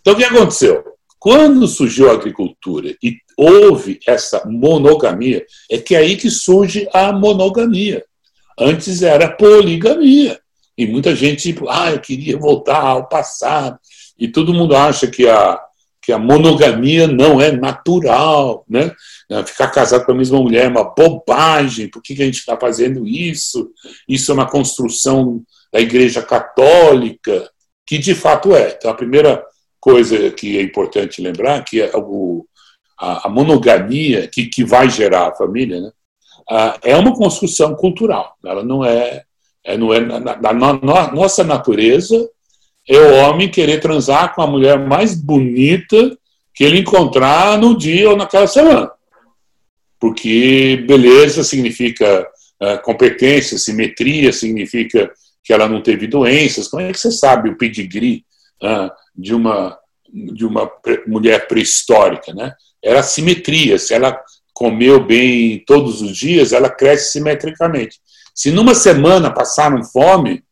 então 0.00 0.14
o 0.14 0.16
que 0.16 0.24
aconteceu? 0.24 0.84
Quando 1.18 1.66
surgiu 1.66 2.08
a 2.08 2.12
agricultura 2.12 2.94
e 3.02 3.16
houve 3.36 3.98
essa 4.06 4.44
monogamia, 4.46 5.44
é 5.68 5.78
que 5.78 5.96
é 5.96 5.98
aí 5.98 6.16
que 6.16 6.30
surge 6.30 6.88
a 6.92 7.12
monogamia. 7.12 8.04
Antes 8.58 9.02
era 9.02 9.30
poligamia. 9.30 10.40
E 10.76 10.86
muita 10.86 11.14
gente, 11.14 11.42
tipo, 11.42 11.68
ah, 11.68 11.90
eu 11.90 12.00
queria 12.00 12.36
voltar 12.36 12.80
ao 12.80 13.08
passado. 13.08 13.78
E 14.18 14.28
todo 14.28 14.54
mundo 14.54 14.76
acha 14.76 15.06
que 15.06 15.28
a, 15.28 15.58
que 16.02 16.12
a 16.12 16.18
monogamia 16.18 17.08
não 17.08 17.40
é 17.40 17.50
natural, 17.50 18.64
né? 18.68 18.94
Ficar 19.44 19.68
casado 19.68 20.04
com 20.04 20.12
a 20.12 20.14
mesma 20.14 20.38
mulher 20.38 20.66
é 20.66 20.68
uma 20.68 20.84
bobagem, 20.84 21.88
por 21.88 22.00
que, 22.00 22.14
que 22.14 22.22
a 22.22 22.26
gente 22.26 22.38
está 22.38 22.56
fazendo 22.56 23.06
isso? 23.06 23.70
Isso 24.08 24.30
é 24.30 24.34
uma 24.34 24.48
construção 24.48 25.42
da 25.72 25.80
Igreja 25.80 26.22
Católica, 26.22 27.50
que 27.84 27.98
de 27.98 28.14
fato 28.14 28.54
é. 28.54 28.76
Então, 28.76 28.90
a 28.90 28.94
primeira 28.94 29.44
coisa 29.80 30.30
que 30.30 30.58
é 30.58 30.62
importante 30.62 31.20
lembrar 31.20 31.64
que 31.64 31.80
é 31.80 31.90
o, 31.96 32.46
a, 32.98 33.26
a, 33.26 33.30
monogamia 33.30 34.28
que, 34.28 34.46
que 34.46 34.64
vai 34.64 34.88
gerar 34.88 35.28
a 35.28 35.34
família 35.34 35.80
né, 35.80 35.90
é 36.82 36.96
uma 36.96 37.14
construção 37.14 37.74
cultural. 37.74 38.36
Ela 38.44 38.62
não 38.62 38.84
é, 38.84 39.22
é, 39.64 39.76
não 39.76 39.92
é 39.92 40.00
na, 40.00 41.12
nossa 41.12 41.42
natureza 41.42 42.28
é 42.88 42.98
o 42.98 43.14
homem 43.16 43.50
querer 43.50 43.80
transar 43.80 44.34
com 44.34 44.42
a 44.42 44.46
mulher 44.46 44.78
mais 44.78 45.14
bonita 45.14 46.16
que 46.54 46.62
ele 46.62 46.78
encontrar 46.78 47.58
no 47.58 47.76
dia 47.76 48.08
ou 48.08 48.16
naquela 48.16 48.46
semana. 48.46 48.90
Porque 49.98 50.84
beleza 50.86 51.42
significa 51.42 52.26
uh, 52.62 52.80
competência, 52.82 53.58
simetria 53.58 54.32
significa 54.32 55.10
que 55.42 55.52
ela 55.52 55.68
não 55.68 55.82
teve 55.82 56.06
doenças. 56.06 56.68
Como 56.68 56.82
é 56.82 56.92
que 56.92 56.98
você 56.98 57.10
sabe 57.10 57.50
o 57.50 57.58
pedigree 57.58 58.24
uh, 58.62 58.90
de 59.16 59.34
uma 59.34 59.76
de 60.08 60.46
uma 60.46 60.70
mulher 61.06 61.46
pré-histórica, 61.46 62.32
né? 62.32 62.54
Era 62.82 63.02
simetria. 63.02 63.78
Se 63.78 63.92
ela 63.92 64.18
comeu 64.56 65.04
bem 65.04 65.62
todos 65.66 66.00
os 66.00 66.16
dias, 66.16 66.54
ela 66.54 66.70
cresce 66.70 67.12
simetricamente. 67.12 68.00
Se 68.34 68.50
numa 68.50 68.74
semana 68.74 69.30
passaram 69.30 69.84
fome, 69.84 70.42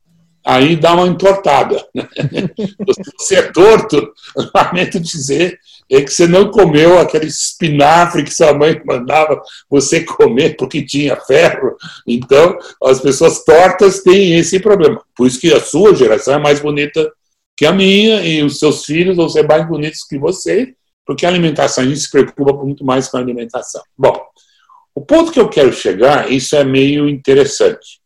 aí 0.44 0.76
dá 0.76 0.92
uma 0.92 1.06
entortada. 1.06 1.82
Né? 1.94 2.06
Você 3.18 3.36
é 3.36 3.42
torto, 3.50 4.12
lamento 4.54 5.00
dizer, 5.00 5.58
é 5.90 6.02
que 6.02 6.10
você 6.10 6.26
não 6.26 6.50
comeu 6.50 6.98
aquele 6.98 7.26
espinafre 7.26 8.24
que 8.24 8.34
sua 8.34 8.52
mãe 8.52 8.80
mandava 8.86 9.40
você 9.70 10.00
comer 10.02 10.56
porque 10.56 10.84
tinha 10.84 11.16
ferro. 11.16 11.76
Então, 12.06 12.58
as 12.82 13.00
pessoas 13.00 13.44
tortas 13.44 14.02
têm 14.02 14.38
esse 14.38 14.60
problema. 14.60 15.00
Por 15.14 15.26
isso 15.26 15.40
que 15.40 15.52
a 15.52 15.60
sua 15.60 15.94
geração 15.94 16.34
é 16.34 16.38
mais 16.38 16.60
bonita 16.60 17.10
que 17.56 17.66
a 17.66 17.72
minha 17.72 18.22
e 18.22 18.42
os 18.42 18.58
seus 18.58 18.84
filhos 18.84 19.16
vão 19.16 19.28
ser 19.28 19.46
mais 19.46 19.66
bonitos 19.68 20.04
que 20.08 20.18
você, 20.18 20.74
porque 21.04 21.26
a 21.26 21.28
alimentação, 21.28 21.84
a 21.84 21.86
gente 21.86 22.00
se 22.00 22.10
preocupa 22.10 22.52
muito 22.52 22.84
mais 22.84 23.08
com 23.08 23.16
a 23.16 23.20
alimentação. 23.20 23.82
Bom, 23.96 24.20
o 24.94 25.00
ponto 25.00 25.32
que 25.32 25.40
eu 25.40 25.48
quero 25.48 25.72
chegar, 25.72 26.30
isso 26.30 26.54
é 26.56 26.64
meio 26.64 27.08
interessante. 27.08 28.00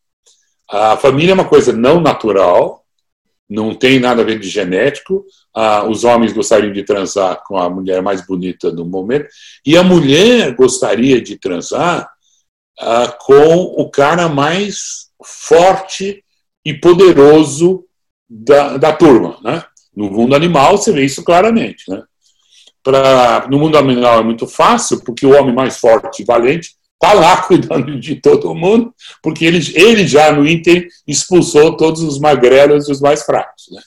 A 0.71 0.97
família 0.97 1.33
é 1.33 1.35
uma 1.35 1.49
coisa 1.49 1.73
não 1.73 2.01
natural, 2.01 2.85
não 3.49 3.75
tem 3.75 3.99
nada 3.99 4.23
a 4.23 4.25
ver 4.25 4.39
de 4.39 4.49
genético. 4.49 5.25
Ah, 5.55 5.85
os 5.85 6.05
homens 6.05 6.33
gostariam 6.33 6.73
de 6.73 6.85
transar 6.85 7.43
com 7.45 7.57
a 7.57 7.71
mulher 7.71 8.03
mais 8.03 8.27
bonita 8.27 8.71
no 8.71 8.85
momento, 8.85 9.29
e 9.65 9.77
a 9.77 9.83
mulher 9.83 10.55
gostaria 10.55 11.21
de 11.21 11.39
transar 11.39 12.09
ah, 12.79 13.09
com 13.21 13.63
o 13.63 13.91
cara 13.91 14.29
mais 14.29 15.09
forte 15.25 16.23
e 16.65 16.75
poderoso 16.75 17.85
da, 18.29 18.77
da 18.77 18.93
turma. 18.93 19.39
Né? 19.43 19.65
No 19.95 20.11
mundo 20.11 20.35
animal, 20.35 20.77
você 20.77 20.93
vê 20.93 21.05
isso 21.05 21.25
claramente. 21.25 21.91
Né? 21.91 22.03
No 23.51 23.59
mundo 23.59 23.77
animal 23.77 24.21
é 24.21 24.23
muito 24.23 24.47
fácil, 24.47 25.03
porque 25.05 25.27
o 25.27 25.39
homem 25.39 25.55
mais 25.55 25.79
forte 25.79 26.23
e 26.23 26.25
valente 26.25 26.77
está 26.95 27.13
lá 27.13 27.43
cuidando 27.47 27.99
de 27.99 28.17
todo 28.17 28.55
mundo, 28.55 28.95
porque 29.23 29.45
ele, 29.45 29.61
ele 29.75 30.07
já 30.07 30.33
no 30.33 30.47
Inter 30.47 30.87
expulsou 31.07 31.77
todos 31.77 32.03
os 32.03 32.19
magrelos 32.19 32.89
e 32.89 32.93
os 32.93 33.01
mais 33.01 33.23
fracos. 33.23 33.69
Né? 33.71 33.81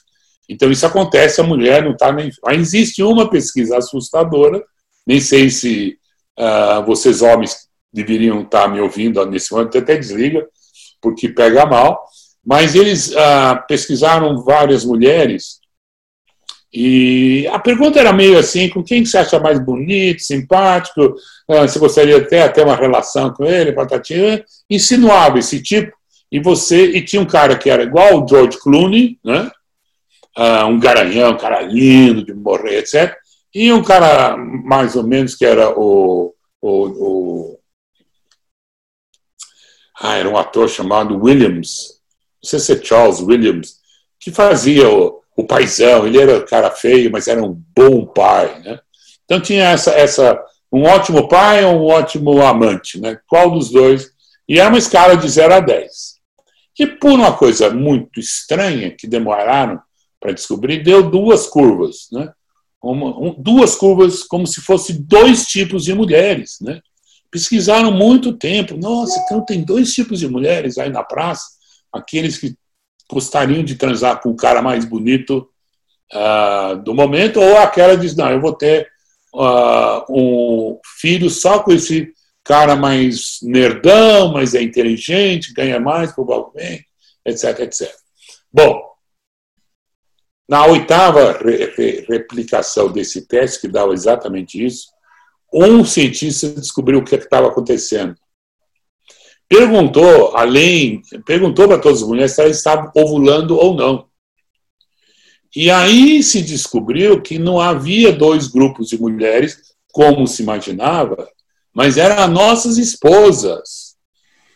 Então 0.48 0.70
isso 0.70 0.86
acontece, 0.86 1.40
a 1.40 1.44
mulher 1.44 1.82
não 1.82 1.92
está 1.92 2.12
nem. 2.12 2.30
Mas 2.44 2.58
existe 2.58 3.02
uma 3.02 3.28
pesquisa 3.28 3.78
assustadora, 3.78 4.62
nem 5.06 5.20
sei 5.20 5.50
se 5.50 5.98
uh, 6.38 6.84
vocês 6.84 7.22
homens 7.22 7.68
deveriam 7.92 8.42
estar 8.42 8.62
tá 8.62 8.68
me 8.68 8.80
ouvindo 8.80 9.24
nesse 9.26 9.52
momento, 9.52 9.76
até 9.76 9.96
desliga, 9.96 10.46
porque 11.00 11.28
pega 11.28 11.66
mal, 11.66 12.04
mas 12.44 12.74
eles 12.74 13.14
ah, 13.16 13.64
pesquisaram 13.68 14.42
várias 14.42 14.84
mulheres 14.84 15.60
e 16.72 17.46
a 17.48 17.58
pergunta 17.58 18.00
era 18.00 18.12
meio 18.12 18.38
assim: 18.38 18.68
com 18.68 18.82
quem 18.82 19.04
você 19.04 19.18
acha 19.18 19.38
mais 19.38 19.58
bonito, 19.58 20.22
simpático? 20.22 21.14
Ah, 21.48 21.68
você 21.68 21.78
gostaria 21.78 22.16
até 22.16 22.48
ter 22.48 22.64
uma 22.64 22.76
relação 22.76 23.30
com 23.32 23.44
ele, 23.44 23.72
patatinha? 23.72 24.42
Insinuava 24.70 25.38
esse 25.38 25.62
tipo. 25.62 25.92
E 26.30 26.40
você 26.40 26.86
e 26.86 27.04
tinha 27.04 27.20
um 27.20 27.26
cara 27.26 27.58
que 27.58 27.68
era 27.68 27.82
igual 27.82 28.22
o 28.22 28.26
George 28.26 28.58
Clooney, 28.58 29.18
né? 29.22 29.50
Ah, 30.34 30.66
um 30.66 30.80
garanhão, 30.80 31.32
um 31.32 31.36
cara 31.36 31.60
lindo 31.60 32.24
de 32.24 32.32
morrer, 32.32 32.78
etc. 32.78 33.14
E 33.54 33.70
um 33.70 33.82
cara 33.82 34.34
mais 34.36 34.96
ou 34.96 35.02
menos 35.02 35.34
que 35.34 35.44
era 35.44 35.78
o, 35.78 36.34
o, 36.58 36.70
o 36.70 37.58
ah, 40.00 40.16
era 40.16 40.28
um 40.28 40.38
ator 40.38 40.70
chamado 40.70 41.22
Williams, 41.22 42.00
não 42.42 42.48
sei 42.48 42.58
se 42.58 42.72
é 42.72 42.82
Charles 42.82 43.20
Williams, 43.20 43.76
que 44.18 44.32
fazia 44.32 44.88
o, 44.88 45.21
o 45.36 45.44
paizão, 45.44 46.06
ele 46.06 46.20
era 46.20 46.42
cara 46.42 46.70
feio, 46.70 47.10
mas 47.10 47.28
era 47.28 47.42
um 47.42 47.60
bom 47.74 48.06
pai, 48.06 48.60
né? 48.60 48.80
Então 49.24 49.40
tinha 49.40 49.70
essa, 49.70 49.90
essa 49.92 50.38
um 50.70 50.82
ótimo 50.84 51.28
pai 51.28 51.64
ou 51.64 51.82
um 51.82 51.86
ótimo 51.86 52.42
amante, 52.42 53.00
né? 53.00 53.18
Qual 53.28 53.50
dos 53.50 53.70
dois? 53.70 54.10
E 54.48 54.58
é 54.58 54.66
uma 54.66 54.78
escala 54.78 55.16
de 55.16 55.28
0 55.28 55.54
a 55.54 55.60
10. 55.60 55.90
E 56.78 56.86
por 56.86 57.12
uma 57.12 57.36
coisa 57.36 57.70
muito 57.70 58.18
estranha 58.18 58.90
que 58.90 59.06
demoraram 59.06 59.80
para 60.18 60.32
descobrir, 60.32 60.82
deu 60.82 61.10
duas 61.10 61.46
curvas, 61.46 62.08
né? 62.10 62.32
Uma, 62.82 63.06
um, 63.16 63.34
duas 63.38 63.76
curvas 63.76 64.24
como 64.24 64.46
se 64.46 64.60
fossem 64.60 64.96
dois 65.00 65.46
tipos 65.46 65.84
de 65.84 65.94
mulheres, 65.94 66.58
né? 66.60 66.80
Pesquisaram 67.30 67.92
muito 67.92 68.32
tempo. 68.32 68.76
Nossa, 68.76 69.18
então 69.20 69.44
tem 69.44 69.62
dois 69.62 69.92
tipos 69.92 70.20
de 70.20 70.28
mulheres 70.28 70.78
aí 70.78 70.90
na 70.90 71.02
praça 71.02 71.44
aqueles 71.92 72.38
que 72.38 72.56
gostariam 73.12 73.62
de 73.62 73.76
transar 73.76 74.20
com 74.20 74.30
o 74.30 74.36
cara 74.36 74.62
mais 74.62 74.84
bonito 74.84 75.48
uh, 76.12 76.76
do 76.82 76.94
momento, 76.94 77.40
ou 77.40 77.58
aquela 77.58 77.96
diz, 77.96 78.16
não, 78.16 78.30
eu 78.30 78.40
vou 78.40 78.54
ter 78.54 78.88
uh, 79.34 80.04
um 80.08 80.78
filho 80.98 81.28
só 81.28 81.58
com 81.58 81.72
esse 81.72 82.12
cara 82.42 82.74
mais 82.74 83.38
nerdão, 83.42 84.32
mas 84.32 84.54
é 84.54 84.62
inteligente, 84.62 85.52
ganha 85.52 85.78
mais, 85.78 86.12
provavelmente, 86.12 86.86
etc, 87.24 87.60
etc. 87.60 87.92
Bom, 88.52 88.82
na 90.48 90.66
oitava 90.66 91.32
re 91.32 91.66
re 91.76 92.06
replicação 92.08 92.90
desse 92.90 93.26
teste, 93.26 93.60
que 93.60 93.68
dava 93.68 93.92
exatamente 93.92 94.64
isso, 94.64 94.88
um 95.52 95.84
cientista 95.84 96.48
descobriu 96.48 96.98
o 96.98 97.04
que 97.04 97.14
estava 97.14 97.48
acontecendo 97.48 98.16
perguntou, 99.52 100.34
além, 100.34 101.02
perguntou 101.26 101.68
para 101.68 101.78
todas 101.78 102.00
as 102.00 102.08
mulheres 102.08 102.32
se 102.32 102.40
elas 102.40 102.56
estavam 102.56 102.90
ovulando 102.96 103.54
ou 103.54 103.74
não. 103.74 104.06
E 105.54 105.70
aí 105.70 106.22
se 106.22 106.40
descobriu 106.40 107.20
que 107.20 107.38
não 107.38 107.60
havia 107.60 108.10
dois 108.10 108.48
grupos 108.48 108.88
de 108.88 108.98
mulheres, 108.98 109.74
como 109.92 110.26
se 110.26 110.42
imaginava, 110.42 111.28
mas 111.74 111.98
eram 111.98 112.28
nossas 112.28 112.78
esposas, 112.78 113.94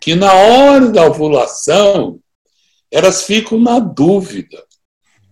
que 0.00 0.14
na 0.14 0.32
hora 0.32 0.88
da 0.88 1.04
ovulação, 1.04 2.18
elas 2.90 3.24
ficam 3.24 3.60
na 3.60 3.78
dúvida 3.78 4.64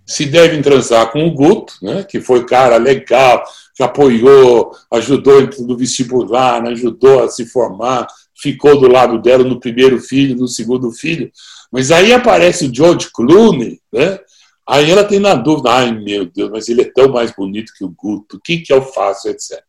se 0.07 0.27
devem 0.27 0.61
transar 0.61 1.11
com 1.11 1.27
o 1.27 1.33
Guto, 1.33 1.72
né, 1.81 2.05
que 2.05 2.20
foi 2.20 2.44
cara 2.44 2.77
legal, 2.77 3.42
que 3.74 3.83
apoiou, 3.83 4.72
ajudou 4.92 5.48
no 5.61 5.74
vestibular, 5.74 6.62
ajudou 6.66 7.24
a 7.24 7.29
se 7.31 7.46
formar, 7.46 8.07
ficou 8.37 8.79
do 8.79 8.88
lado 8.88 9.20
dela 9.20 9.44
no 9.44 9.61
primeiro 9.61 9.99
filho, 9.99 10.37
no 10.37 10.49
segundo 10.49 10.90
filho. 10.90 11.31
Mas 11.70 11.90
aí 11.90 12.12
aparece 12.12 12.66
o 12.66 12.75
George 12.75 13.11
Clooney, 13.12 13.81
né? 13.92 14.18
Aí 14.66 14.90
ela 14.90 15.05
tem 15.05 15.18
na 15.18 15.35
dúvida, 15.35 15.70
ai 15.70 15.92
meu 15.92 16.25
Deus, 16.25 16.51
mas 16.51 16.68
ele 16.68 16.83
é 16.83 16.90
tão 16.90 17.09
mais 17.11 17.33
bonito 17.33 17.73
que 17.77 17.85
o 17.85 17.94
Guto, 17.94 18.37
o 18.37 18.40
que, 18.40 18.59
que 18.59 18.73
eu 18.73 18.81
faço, 18.81 19.29
etc. 19.29 19.62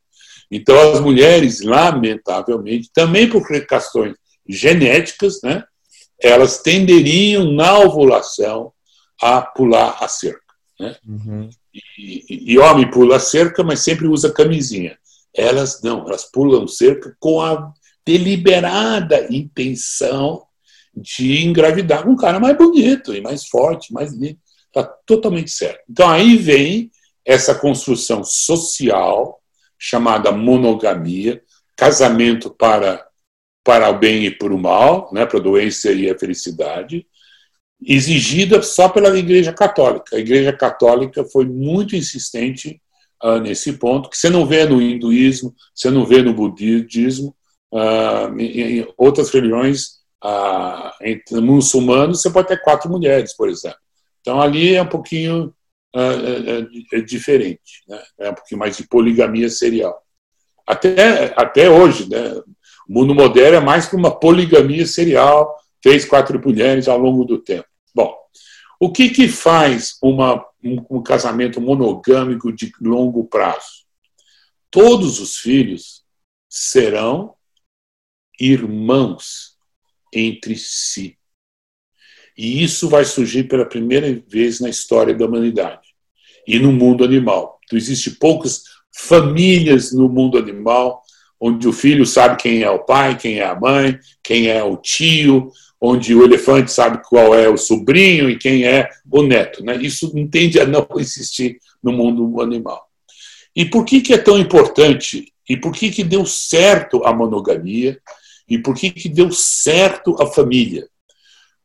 Então 0.49 0.93
as 0.93 1.01
mulheres, 1.01 1.61
lamentavelmente, 1.61 2.89
também 2.93 3.29
por 3.29 3.45
questões 3.67 4.15
genéticas, 4.47 5.41
né, 5.43 5.63
elas 6.21 6.59
tenderiam 6.59 7.51
na 7.51 7.77
ovulação 7.79 8.71
a 9.21 9.41
pular 9.41 9.97
a 9.99 10.07
cerca. 10.07 10.39
Né? 10.79 10.95
Uhum. 11.05 11.49
E, 11.97 12.53
e, 12.53 12.57
homem 12.57 12.89
pula 12.89 13.19
cerca, 13.19 13.63
mas 13.63 13.81
sempre 13.81 14.07
usa 14.07 14.31
camisinha. 14.31 14.97
Elas 15.33 15.81
não, 15.81 16.07
elas 16.07 16.23
pulam 16.23 16.67
cerca 16.67 17.15
com 17.19 17.41
a 17.41 17.73
deliberada 18.05 19.27
intenção 19.29 20.45
de 20.95 21.43
engravidar 21.43 22.07
um 22.07 22.15
cara 22.15 22.39
mais 22.39 22.57
bonito 22.57 23.13
e 23.13 23.21
mais 23.21 23.47
forte, 23.47 23.91
mais 23.91 24.13
lindo. 24.13 24.39
Está 24.67 24.83
totalmente 25.05 25.51
certo. 25.51 25.81
Então 25.89 26.09
aí 26.09 26.37
vem 26.37 26.91
essa 27.25 27.55
construção 27.55 28.23
social 28.23 29.41
chamada 29.77 30.31
monogamia, 30.31 31.41
casamento 31.75 32.49
para, 32.49 33.05
para 33.63 33.89
o 33.89 33.97
bem 33.97 34.25
e 34.25 34.31
para 34.31 34.53
o 34.53 34.57
mal, 34.57 35.09
né, 35.11 35.25
para 35.25 35.39
a 35.39 35.41
doença 35.43 35.91
e 35.91 36.09
a 36.09 36.17
felicidade, 36.17 37.05
exigida 37.83 38.61
só 38.61 38.87
pela 38.87 39.17
Igreja 39.17 39.51
Católica. 39.51 40.15
A 40.15 40.19
Igreja 40.19 40.53
Católica 40.53 41.25
foi 41.25 41.45
muito 41.45 41.95
insistente 41.95 42.81
uh, 43.23 43.39
nesse 43.39 43.73
ponto, 43.73 44.09
que 44.09 44.17
você 44.17 44.29
não 44.29 44.45
vê 44.45 44.65
no 44.65 44.81
hinduísmo, 44.81 45.53
você 45.73 45.89
não 45.89 46.05
vê 46.05 46.21
no 46.21 46.33
budismo, 46.33 47.35
uh, 47.71 48.39
em, 48.39 48.87
outras 48.97 49.29
religiões, 49.29 49.99
uh, 50.23 50.91
entre 51.01 51.39
muçulmanos, 51.41 52.21
você 52.21 52.29
pode 52.29 52.47
ter 52.47 52.61
quatro 52.61 52.89
mulheres, 52.89 53.35
por 53.35 53.49
exemplo. 53.49 53.79
Então 54.21 54.41
ali 54.41 54.75
é 54.75 54.81
um 54.81 54.87
pouquinho 54.87 55.53
é, 55.93 56.99
diferente, 57.01 57.83
né? 57.87 58.01
é 58.19 58.29
um 58.31 58.33
pouquinho 58.33 58.59
mais 58.59 58.75
de 58.75 58.87
poligamia 58.87 59.49
serial. 59.49 60.01
Até, 60.67 61.33
até 61.37 61.69
hoje, 61.69 62.09
né? 62.09 62.33
o 62.89 62.93
mundo 62.93 63.13
moderno 63.13 63.57
é 63.57 63.59
mais 63.59 63.87
que 63.87 63.95
uma 63.95 64.13
poligamia 64.13 64.85
serial, 64.85 65.55
três, 65.81 66.03
quatro 66.03 66.41
mulheres 66.43 66.87
ao 66.87 66.97
longo 66.97 67.23
do 67.23 67.37
tempo. 67.37 67.67
Bom, 67.93 68.13
o 68.79 68.91
que, 68.91 69.09
que 69.09 69.27
faz 69.27 69.97
uma, 70.01 70.43
um, 70.63 70.97
um 70.97 71.03
casamento 71.03 71.61
monogâmico 71.61 72.51
de 72.51 72.71
longo 72.81 73.25
prazo? 73.25 73.85
Todos 74.69 75.19
os 75.19 75.37
filhos 75.37 76.03
serão 76.49 77.34
irmãos 78.39 79.55
entre 80.13 80.55
si. 80.55 81.17
E 82.37 82.63
isso 82.63 82.89
vai 82.89 83.05
surgir 83.05 83.45
pela 83.45 83.65
primeira 83.65 84.21
vez 84.27 84.59
na 84.59 84.69
história 84.69 85.13
da 85.13 85.25
humanidade 85.25 85.95
e 86.47 86.59
no 86.59 86.71
mundo 86.71 87.03
animal. 87.03 87.59
Então, 87.63 87.77
existem 87.77 88.13
poucas 88.13 88.63
famílias 88.93 89.91
no 89.93 90.09
mundo 90.09 90.37
animal 90.37 91.01
onde 91.39 91.67
o 91.67 91.73
filho 91.73 92.05
sabe 92.05 92.41
quem 92.41 92.63
é 92.63 92.69
o 92.69 92.83
pai, 92.83 93.17
quem 93.17 93.39
é 93.39 93.45
a 93.45 93.59
mãe, 93.59 93.99
quem 94.23 94.47
é 94.47 94.63
o 94.63 94.77
tio, 94.77 95.51
onde 95.79 96.15
o 96.15 96.23
elefante 96.23 96.71
sabe 96.71 97.01
qual 97.07 97.35
é 97.35 97.47
o 97.47 97.57
sobrinho 97.57 98.29
e 98.29 98.37
quem 98.37 98.65
é 98.65 98.89
o 99.11 99.21
neto. 99.21 99.63
Né? 99.63 99.75
Isso 99.77 100.11
não 100.15 100.27
tende 100.27 100.59
a 100.59 100.65
não 100.65 100.87
existir 100.97 101.59
no 101.83 101.91
mundo 101.91 102.41
animal. 102.41 102.87
E 103.55 103.65
por 103.65 103.85
que, 103.85 104.01
que 104.01 104.13
é 104.13 104.17
tão 104.17 104.39
importante? 104.39 105.31
E 105.47 105.55
por 105.55 105.73
que, 105.73 105.91
que 105.91 106.03
deu 106.03 106.25
certo 106.25 107.05
a 107.05 107.13
monogamia? 107.13 107.99
E 108.47 108.57
por 108.57 108.75
que, 108.75 108.91
que 108.91 109.09
deu 109.09 109.31
certo 109.31 110.15
a 110.21 110.27
família? 110.27 110.87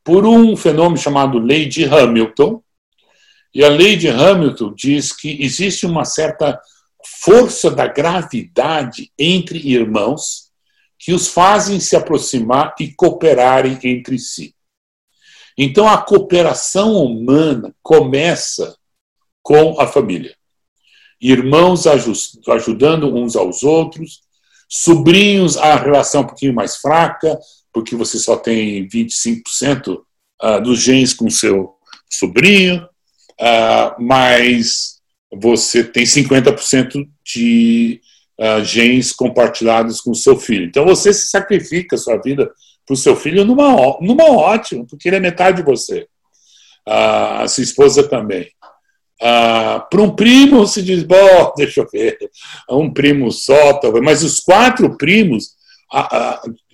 Por 0.02 0.26
um 0.26 0.56
fenômeno 0.56 0.96
chamado 0.96 1.38
Lei 1.38 1.66
de 1.66 1.84
Hamilton. 1.84 2.62
E 3.54 3.64
a 3.64 3.68
Lei 3.68 3.96
de 3.96 4.08
Hamilton 4.08 4.74
diz 4.74 5.12
que 5.12 5.42
existe 5.42 5.84
uma 5.84 6.04
certa 6.04 6.60
força 7.22 7.70
da 7.70 7.86
gravidade 7.86 9.10
entre 9.18 9.58
irmãos 9.58 10.50
que 10.98 11.12
os 11.12 11.28
fazem 11.28 11.80
se 11.80 11.96
aproximar 11.96 12.74
e 12.78 12.92
cooperarem 12.92 13.78
entre 13.82 14.18
si. 14.18 14.54
Então 15.56 15.88
a 15.88 15.98
cooperação 15.98 16.94
humana 17.02 17.74
começa 17.82 18.76
com 19.42 19.80
a 19.80 19.86
família. 19.86 20.36
Irmãos 21.20 21.86
ajudando 21.86 23.14
uns 23.14 23.36
aos 23.36 23.62
outros, 23.62 24.22
sobrinhos 24.70 25.56
a 25.56 25.74
relação 25.74 26.22
um 26.22 26.26
pouquinho 26.26 26.54
mais 26.54 26.76
fraca, 26.76 27.38
porque 27.72 27.96
você 27.96 28.18
só 28.18 28.36
tem 28.36 28.88
25% 28.88 29.98
ah, 30.40 30.58
dos 30.60 30.80
genes 30.80 31.12
com 31.12 31.28
seu 31.28 31.74
sobrinho, 32.08 32.86
ah, 33.40 33.96
mas 33.98 35.00
você 35.32 35.82
tem 35.84 36.04
50% 36.04 37.08
de 37.24 38.00
uh, 38.40 38.64
genes 38.64 39.12
compartilhados 39.12 40.00
com 40.00 40.14
seu 40.14 40.36
filho. 40.36 40.64
Então 40.64 40.84
você 40.84 41.12
se 41.12 41.28
sacrifica 41.28 41.94
a 41.94 41.98
sua 41.98 42.16
vida 42.16 42.50
para 42.84 42.94
o 42.94 42.96
seu 42.96 43.14
filho 43.14 43.44
numa, 43.44 43.98
numa 44.00 44.30
ótima, 44.30 44.84
porque 44.88 45.08
ele 45.08 45.16
é 45.16 45.20
metade 45.20 45.58
de 45.58 45.62
você. 45.62 46.06
A 46.84 47.46
sua 47.46 47.62
esposa 47.62 48.08
também. 48.08 48.50
Uh, 49.20 49.82
para 49.90 50.02
um 50.02 50.10
primo 50.10 50.66
se 50.66 50.82
diz, 50.82 51.02
bom, 51.02 51.52
deixa 51.56 51.80
eu 51.80 51.88
ver, 51.92 52.18
um 52.70 52.90
primo 52.90 53.30
só, 53.30 53.74
talvez, 53.74 54.02
mas 54.04 54.22
os 54.22 54.40
quatro 54.40 54.96
primos 54.96 55.60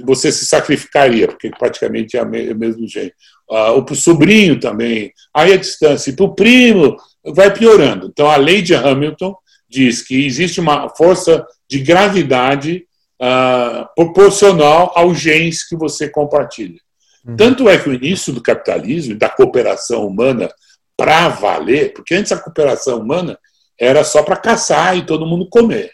você 0.04 0.30
se 0.30 0.44
sacrificaria, 0.44 1.26
porque 1.26 1.50
praticamente 1.50 2.18
é 2.18 2.22
o 2.22 2.28
mesmo 2.28 2.86
jeito. 2.86 3.14
Uh, 3.50 3.80
o 3.80 3.94
sobrinho 3.94 4.60
também, 4.60 5.10
aí 5.32 5.54
a 5.54 5.56
distância. 5.56 6.10
E 6.10 6.12
para 6.12 6.26
o 6.26 6.34
primo, 6.34 6.96
vai 7.24 7.52
piorando. 7.52 8.08
Então, 8.08 8.28
a 8.28 8.36
lei 8.36 8.60
de 8.60 8.74
Hamilton 8.74 9.34
diz 9.68 10.02
que 10.02 10.26
existe 10.26 10.60
uma 10.60 10.90
força 10.90 11.46
de 11.68 11.78
gravidade 11.80 12.84
uh, 13.20 13.86
proporcional 13.94 14.92
aos 14.94 15.18
genes 15.18 15.66
que 15.66 15.76
você 15.76 16.08
compartilha. 16.08 16.78
Uhum. 17.26 17.36
Tanto 17.36 17.68
é 17.68 17.78
que 17.78 17.88
o 17.88 17.94
início 17.94 18.32
do 18.32 18.42
capitalismo 18.42 19.12
e 19.12 19.18
da 19.18 19.28
cooperação 19.28 20.06
humana 20.06 20.48
para 20.96 21.28
valer, 21.28 21.92
porque 21.92 22.14
antes 22.14 22.32
a 22.32 22.38
cooperação 22.38 23.00
humana 23.00 23.38
era 23.78 24.02
só 24.02 24.22
para 24.22 24.36
caçar 24.36 24.96
e 24.96 25.04
todo 25.04 25.26
mundo 25.26 25.48
comer. 25.48 25.92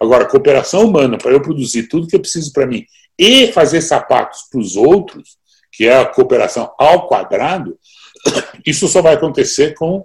Agora, 0.00 0.24
a 0.24 0.28
cooperação 0.28 0.84
humana, 0.84 1.16
para 1.16 1.32
eu 1.32 1.40
produzir 1.40 1.88
tudo 1.88 2.06
que 2.06 2.16
eu 2.16 2.20
preciso 2.20 2.52
para 2.52 2.66
mim 2.66 2.84
e 3.18 3.50
fazer 3.52 3.80
sapatos 3.80 4.42
para 4.50 4.60
os 4.60 4.76
outros, 4.76 5.38
que 5.72 5.86
é 5.86 5.96
a 5.96 6.06
cooperação 6.06 6.72
ao 6.78 7.06
quadrado, 7.08 7.78
isso 8.66 8.86
só 8.88 9.00
vai 9.00 9.14
acontecer 9.14 9.74
com 9.74 10.04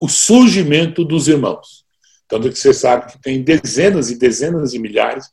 o 0.00 0.08
surgimento 0.08 1.04
dos 1.04 1.28
irmãos. 1.28 1.84
Tanto 2.26 2.50
que 2.50 2.58
você 2.58 2.74
sabe 2.74 3.12
que 3.12 3.20
tem 3.20 3.42
dezenas 3.42 4.10
e 4.10 4.18
dezenas 4.18 4.72
de 4.72 4.78
milhares 4.78 5.26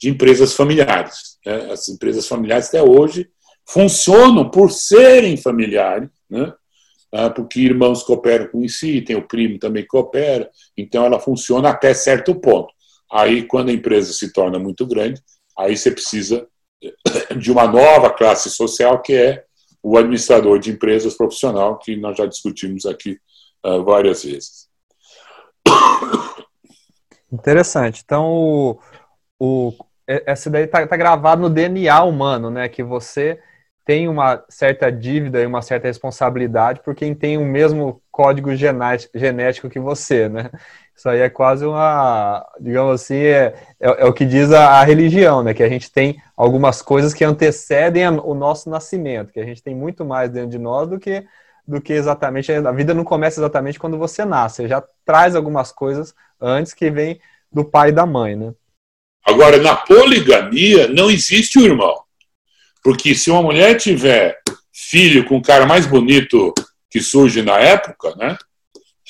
de 0.00 0.08
empresas 0.08 0.54
familiares. 0.54 1.38
Né? 1.46 1.72
As 1.72 1.88
empresas 1.88 2.26
familiares 2.26 2.68
até 2.68 2.82
hoje 2.82 3.28
funcionam 3.66 4.50
por 4.50 4.70
serem 4.70 5.36
familiares, 5.36 6.08
né? 6.28 6.52
Ah, 7.12 7.28
porque 7.28 7.60
irmãos 7.60 8.02
cooperam 8.02 8.48
com 8.48 8.66
si, 8.66 9.02
tem 9.02 9.16
o 9.16 9.28
primo 9.28 9.58
também 9.58 9.82
que 9.82 9.88
coopera, 9.88 10.50
então 10.76 11.04
ela 11.04 11.20
funciona 11.20 11.68
até 11.68 11.92
certo 11.92 12.34
ponto. 12.34 12.72
Aí, 13.12 13.42
quando 13.42 13.68
a 13.68 13.72
empresa 13.72 14.12
se 14.14 14.32
torna 14.32 14.58
muito 14.58 14.86
grande, 14.86 15.20
aí 15.58 15.76
você 15.76 15.90
precisa 15.90 16.48
de 17.38 17.52
uma 17.52 17.66
nova 17.66 18.10
classe 18.10 18.50
social 18.50 19.02
que 19.02 19.12
é 19.12 19.44
o 19.82 19.98
administrador 19.98 20.58
de 20.58 20.70
empresas 20.70 21.14
profissional, 21.14 21.78
que 21.78 21.96
nós 21.96 22.16
já 22.16 22.24
discutimos 22.24 22.86
aqui 22.86 23.18
uh, 23.66 23.84
várias 23.84 24.24
vezes. 24.24 24.68
Interessante. 27.30 28.02
Então, 28.04 28.30
o, 28.30 28.78
o, 29.38 29.74
essa 30.06 30.48
daí 30.48 30.64
está 30.64 30.86
tá 30.86 30.96
gravado 30.96 31.42
no 31.42 31.50
DNA 31.50 32.02
humano, 32.04 32.50
né? 32.50 32.68
Que 32.68 32.82
você 32.82 33.40
tem 33.84 34.08
uma 34.08 34.42
certa 34.48 34.90
dívida 34.90 35.40
e 35.40 35.46
uma 35.46 35.62
certa 35.62 35.88
responsabilidade 35.88 36.80
por 36.80 36.94
quem 36.94 37.14
tem 37.14 37.36
o 37.36 37.44
mesmo 37.44 38.00
código 38.10 38.50
genético 38.54 39.68
que 39.68 39.80
você, 39.80 40.28
né? 40.28 40.50
Isso 40.94 41.08
aí 41.08 41.20
é 41.20 41.30
quase 41.30 41.64
uma, 41.64 42.46
digamos 42.60 43.00
assim, 43.00 43.16
é, 43.16 43.54
é, 43.80 44.02
é 44.02 44.04
o 44.04 44.12
que 44.12 44.24
diz 44.24 44.52
a, 44.52 44.80
a, 44.80 44.84
religião, 44.84 45.42
né? 45.42 45.52
Que 45.54 45.62
a 45.62 45.68
gente 45.68 45.90
tem 45.90 46.22
algumas 46.36 46.80
coisas 46.82 47.12
que 47.12 47.24
antecedem 47.24 48.06
o 48.08 48.34
nosso 48.34 48.70
nascimento, 48.70 49.32
que 49.32 49.40
a 49.40 49.44
gente 49.44 49.62
tem 49.62 49.74
muito 49.74 50.04
mais 50.04 50.30
dentro 50.30 50.50
de 50.50 50.58
nós 50.58 50.88
do 50.88 50.98
que 50.98 51.24
do 51.66 51.80
que 51.80 51.92
exatamente. 51.92 52.52
A 52.52 52.72
vida 52.72 52.92
não 52.92 53.04
começa 53.04 53.40
exatamente 53.40 53.78
quando 53.78 53.98
você 53.98 54.24
nasce, 54.24 54.56
você 54.56 54.68
já 54.68 54.82
traz 55.04 55.34
algumas 55.34 55.72
coisas 55.72 56.14
antes 56.40 56.74
que 56.74 56.90
vem 56.90 57.20
do 57.50 57.64
pai 57.64 57.88
e 57.88 57.92
da 57.92 58.06
mãe, 58.06 58.36
né? 58.36 58.52
Agora, 59.24 59.58
na 59.58 59.76
poligamia, 59.76 60.88
não 60.88 61.10
existe 61.10 61.58
o 61.58 61.64
irmão. 61.64 62.02
Porque 62.82 63.14
se 63.14 63.30
uma 63.30 63.42
mulher 63.42 63.76
tiver 63.76 64.40
filho 64.72 65.24
com 65.24 65.36
o 65.36 65.42
cara 65.42 65.66
mais 65.66 65.86
bonito 65.86 66.52
que 66.90 67.00
surge 67.00 67.42
na 67.42 67.58
época, 67.58 68.14
né, 68.16 68.36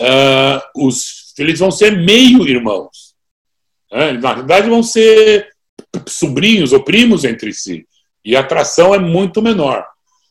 uh, 0.00 0.86
os 0.86 1.32
filhos 1.34 1.58
vão 1.58 1.70
ser 1.70 1.96
meio-irmãos. 1.96 3.14
Né? 3.90 4.12
Na 4.12 4.34
verdade, 4.34 4.68
vão 4.68 4.82
ser 4.82 5.48
sobrinhos 6.06 6.72
ou 6.72 6.82
primos 6.82 7.24
entre 7.24 7.52
si. 7.52 7.86
E 8.24 8.36
a 8.36 8.40
atração 8.40 8.94
é 8.94 8.98
muito 8.98 9.42
menor. 9.42 9.84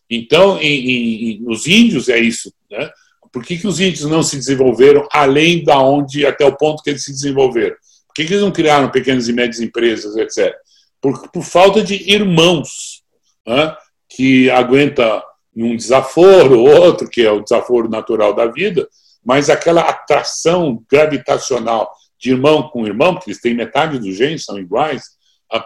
Então, 0.10 0.60
em, 0.60 1.38
em, 1.38 1.40
nos 1.42 1.68
índios 1.68 2.10
é 2.10 2.20
isso. 2.20 2.54
Né? 2.70 2.90
Por 3.32 3.44
que, 3.44 3.58
que 3.58 3.68
os 3.68 3.80
índios 3.80 4.10
não 4.10 4.22
se 4.22 4.36
desenvolveram 4.36 5.08
além 5.12 5.64
da 5.64 5.80
onde, 5.80 6.26
até 6.26 6.46
o 6.46 6.56
ponto 6.56 6.84
que 6.84 6.90
eles 6.90 7.04
se 7.04 7.12
desenvolveram? 7.12 7.76
Por 8.08 8.16
que, 8.16 8.26
que 8.26 8.34
eles 8.34 8.44
não 8.44 8.52
criaram 8.52 8.90
pequenas 8.90 9.28
e 9.28 9.34
médias 9.34 9.62
empresas, 9.62 10.16
etc? 10.18 10.54
Por, 11.00 11.30
por 11.30 11.44
falta 11.44 11.82
de 11.82 11.96
irmãos 12.12 13.01
né? 13.46 13.76
que 14.10 14.50
aguenta 14.50 15.24
um 15.56 15.76
desaforo, 15.76 16.64
outro, 16.64 17.10
que 17.10 17.26
é 17.26 17.32
o 17.32 17.42
desaforo 17.42 17.90
natural 17.90 18.34
da 18.34 18.46
vida, 18.46 18.88
mas 19.24 19.50
aquela 19.50 19.82
atração 19.82 20.84
gravitacional 20.90 21.92
de 22.18 22.32
irmão 22.32 22.70
com 22.70 22.86
irmão, 22.86 23.14
porque 23.14 23.32
eles 23.32 23.42
têm 23.42 23.54
metade 23.54 24.00
dos 24.00 24.16
genes, 24.16 24.46
são 24.46 24.60
iguais, 24.60 25.04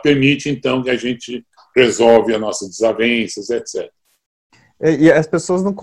permite 0.02 0.50
então 0.50 0.82
que 0.82 0.90
a 0.90 0.96
gente 0.96 1.46
resolve 1.76 2.34
as 2.34 2.42
nossas 2.42 2.70
desavenças, 2.70 3.50
etc. 3.50 3.90
E, 4.82 5.12
as 5.12 5.28
pessoas 5.28 5.64
não, 5.64 5.76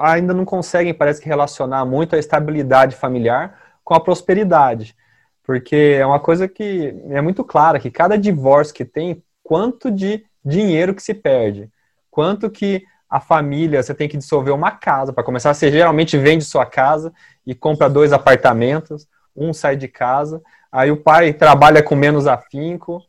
ainda 0.00 0.32
não 0.32 0.44
conseguem, 0.44 0.94
parece 0.94 1.20
que, 1.20 1.28
relacionar 1.28 1.84
muito 1.84 2.14
a 2.14 2.18
estabilidade 2.18 2.96
familiar 2.96 3.78
com 3.84 3.94
a 3.94 4.00
prosperidade. 4.00 4.94
Porque 5.42 5.96
é 5.98 6.04
uma 6.04 6.20
coisa 6.20 6.48
que 6.48 6.94
é 7.08 7.20
muito 7.20 7.44
clara, 7.44 7.78
que 7.78 7.90
cada 7.90 8.16
divórcio 8.16 8.74
que 8.74 8.84
tem, 8.84 9.22
quanto 9.42 9.90
de 9.90 10.24
dinheiro 10.46 10.94
que 10.94 11.02
se 11.02 11.12
perde, 11.12 11.68
quanto 12.10 12.48
que 12.48 12.84
a 13.10 13.20
família, 13.20 13.82
você 13.82 13.94
tem 13.94 14.08
que 14.08 14.16
dissolver 14.16 14.54
uma 14.54 14.70
casa, 14.70 15.12
para 15.12 15.24
começar, 15.24 15.52
você 15.52 15.70
geralmente 15.70 16.16
vende 16.16 16.44
sua 16.44 16.64
casa 16.64 17.12
e 17.44 17.54
compra 17.54 17.90
dois 17.90 18.12
apartamentos, 18.12 19.08
um 19.34 19.52
sai 19.52 19.76
de 19.76 19.88
casa, 19.88 20.40
aí 20.70 20.90
o 20.90 20.96
pai 20.96 21.32
trabalha 21.32 21.82
com 21.82 21.94
menos 21.94 22.26
afinco, 22.26 23.02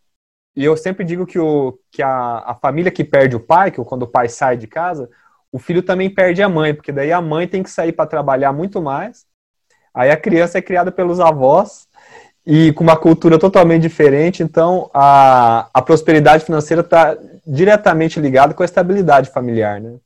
e 0.55 0.65
eu 0.65 0.75
sempre 0.75 1.05
digo 1.05 1.25
que, 1.25 1.37
o, 1.37 1.79
que 1.91 2.01
a, 2.01 2.39
a 2.39 2.55
família 2.55 2.91
que 2.91 3.03
perde 3.03 3.35
o 3.35 3.39
pai, 3.39 3.69
que 3.69 3.83
quando 3.83 4.03
o 4.03 4.07
pai 4.07 4.27
sai 4.27 4.57
de 4.57 4.65
casa, 4.65 5.07
o 5.51 5.59
filho 5.59 5.83
também 5.83 6.09
perde 6.09 6.41
a 6.41 6.49
mãe, 6.49 6.73
porque 6.73 6.91
daí 6.91 7.11
a 7.11 7.21
mãe 7.21 7.47
tem 7.47 7.61
que 7.61 7.69
sair 7.69 7.91
para 7.91 8.09
trabalhar 8.09 8.51
muito 8.51 8.81
mais. 8.81 9.25
Aí 9.93 10.11
a 10.11 10.17
criança 10.17 10.57
é 10.57 10.61
criada 10.61 10.91
pelos 10.91 11.19
avós 11.19 11.86
e 12.49 12.71
com 12.71 12.81
uma 12.81 12.95
cultura 12.95 13.37
totalmente 13.37 13.81
diferente, 13.81 14.41
então 14.41 14.89
a, 14.93 15.69
a 15.73 15.81
prosperidade 15.81 16.45
financeira 16.45 16.79
está 16.81 17.17
diretamente 17.45 18.21
ligada 18.21 18.53
com 18.53 18.63
a 18.63 18.65
estabilidade 18.65 19.29
familiar, 19.31 19.81
né? 19.81 19.97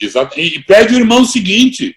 Exato. 0.00 0.40
E 0.40 0.64
perde 0.64 0.94
o 0.94 0.98
irmão 0.98 1.26
seguinte. 1.26 1.94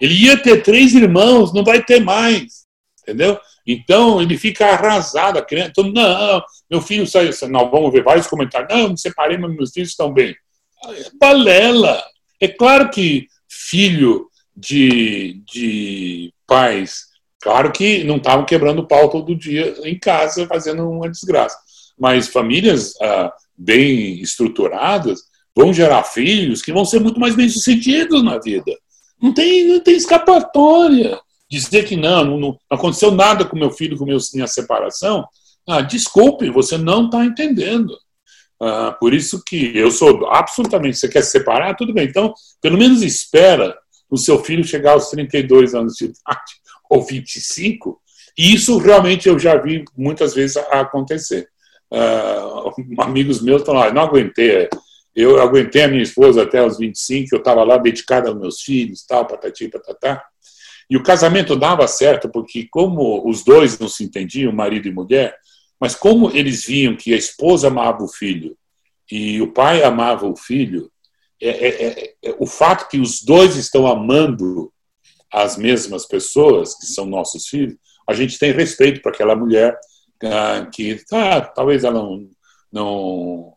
Ele 0.00 0.14
ia 0.24 0.38
ter 0.38 0.62
três 0.62 0.94
irmãos, 0.94 1.52
não 1.52 1.62
vai 1.62 1.84
ter 1.84 2.00
mais. 2.00 2.64
Entendeu? 3.02 3.38
Então 3.66 4.22
ele 4.22 4.38
fica 4.38 4.68
arrasado. 4.68 5.38
A 5.38 5.42
criança, 5.42 5.68
então, 5.70 5.84
não, 5.92 6.42
meu 6.70 6.80
filho 6.80 7.06
saiu. 7.06 7.30
Não, 7.50 7.70
vamos 7.70 7.92
ver 7.92 8.02
vários 8.02 8.26
comentários. 8.26 8.70
Não, 8.74 8.88
me 8.88 8.98
separei, 8.98 9.36
mas 9.36 9.54
meus 9.54 9.70
filhos 9.70 9.90
estão 9.90 10.10
bem. 10.14 10.34
É 10.88 11.10
balela. 11.20 12.02
É 12.40 12.48
claro 12.48 12.88
que 12.88 13.26
filho 13.46 14.28
de, 14.56 15.42
de 15.44 16.32
pais, 16.46 17.06
claro 17.46 17.70
que 17.70 18.02
não 18.02 18.16
estavam 18.16 18.44
quebrando 18.44 18.88
pau 18.88 19.08
todo 19.08 19.36
dia 19.36 19.72
em 19.84 19.96
casa, 19.96 20.48
fazendo 20.48 20.90
uma 20.90 21.08
desgraça. 21.08 21.56
Mas 21.96 22.26
famílias 22.26 22.94
ah, 23.00 23.32
bem 23.56 24.20
estruturadas 24.20 25.20
vão 25.54 25.72
gerar 25.72 26.02
filhos 26.02 26.60
que 26.60 26.72
vão 26.72 26.84
ser 26.84 26.98
muito 26.98 27.20
mais 27.20 27.36
bem-sucedidos 27.36 28.20
na 28.24 28.36
vida. 28.40 28.72
Não 29.22 29.32
tem, 29.32 29.64
não 29.68 29.78
tem 29.78 29.94
escapatória. 29.94 31.20
Dizer 31.48 31.84
que 31.84 31.94
não, 31.94 32.36
não, 32.36 32.58
aconteceu 32.68 33.12
nada 33.12 33.44
com 33.44 33.56
meu 33.56 33.70
filho 33.70 33.96
com 33.96 34.04
minha 34.04 34.48
separação, 34.48 35.24
ah, 35.68 35.80
desculpe, 35.80 36.50
você 36.50 36.76
não 36.76 37.04
está 37.04 37.24
entendendo. 37.24 37.96
Ah, 38.60 38.90
por 38.98 39.14
isso 39.14 39.40
que 39.46 39.70
eu 39.78 39.92
sou 39.92 40.26
absolutamente. 40.26 40.98
Você 40.98 41.08
quer 41.08 41.22
se 41.22 41.30
separar? 41.30 41.76
Tudo 41.76 41.94
bem. 41.94 42.08
Então, 42.08 42.34
pelo 42.60 42.76
menos 42.76 43.02
espera 43.02 43.78
o 44.10 44.16
seu 44.16 44.42
filho 44.42 44.64
chegar 44.64 44.94
aos 44.94 45.10
32 45.10 45.76
anos 45.76 45.94
de 45.94 46.06
idade 46.10 46.65
ou 46.88 47.02
25. 47.02 48.00
E 48.36 48.54
isso 48.54 48.78
realmente 48.78 49.28
eu 49.28 49.38
já 49.38 49.56
vi 49.56 49.84
muitas 49.96 50.34
vezes 50.34 50.56
acontecer. 50.56 51.48
Uh, 51.90 53.02
amigos 53.02 53.40
meus 53.40 53.62
estão 53.62 53.74
lá, 53.74 53.92
não 53.92 54.02
aguentei. 54.02 54.68
Eu 55.14 55.40
aguentei 55.40 55.84
a 55.84 55.88
minha 55.88 56.02
esposa 56.02 56.42
até 56.42 56.64
os 56.64 56.78
25, 56.78 57.34
eu 57.34 57.38
estava 57.38 57.64
lá 57.64 57.78
dedicada 57.78 58.28
aos 58.28 58.38
meus 58.38 58.60
filhos, 58.60 59.04
tal, 59.06 59.26
patati, 59.26 59.68
patatá. 59.68 60.22
E 60.90 60.96
o 60.96 61.02
casamento 61.02 61.56
dava 61.56 61.86
certo, 61.88 62.28
porque 62.28 62.68
como 62.70 63.28
os 63.28 63.42
dois 63.42 63.78
não 63.78 63.88
se 63.88 64.04
entendiam, 64.04 64.52
marido 64.52 64.86
e 64.88 64.92
mulher, 64.92 65.34
mas 65.80 65.94
como 65.94 66.30
eles 66.30 66.64
viam 66.64 66.96
que 66.96 67.14
a 67.14 67.16
esposa 67.16 67.68
amava 67.68 68.02
o 68.02 68.08
filho 68.08 68.56
e 69.10 69.40
o 69.40 69.52
pai 69.52 69.82
amava 69.82 70.26
o 70.26 70.36
filho, 70.36 70.90
é, 71.40 71.48
é, 71.48 71.68
é, 71.68 72.14
é, 72.24 72.36
o 72.38 72.46
fato 72.46 72.88
que 72.88 72.98
os 72.98 73.22
dois 73.22 73.56
estão 73.56 73.86
amando 73.86 74.72
as 75.32 75.56
mesmas 75.56 76.06
pessoas, 76.06 76.74
que 76.74 76.86
são 76.86 77.06
nossos 77.06 77.48
filhos, 77.48 77.76
a 78.08 78.14
gente 78.14 78.38
tem 78.38 78.52
respeito 78.52 79.02
para 79.02 79.12
aquela 79.12 79.34
mulher 79.34 79.76
ah, 80.24 80.66
que 80.72 81.00
ah, 81.12 81.40
talvez 81.40 81.84
ela 81.84 82.00
não, 82.00 82.28
não, 82.72 83.52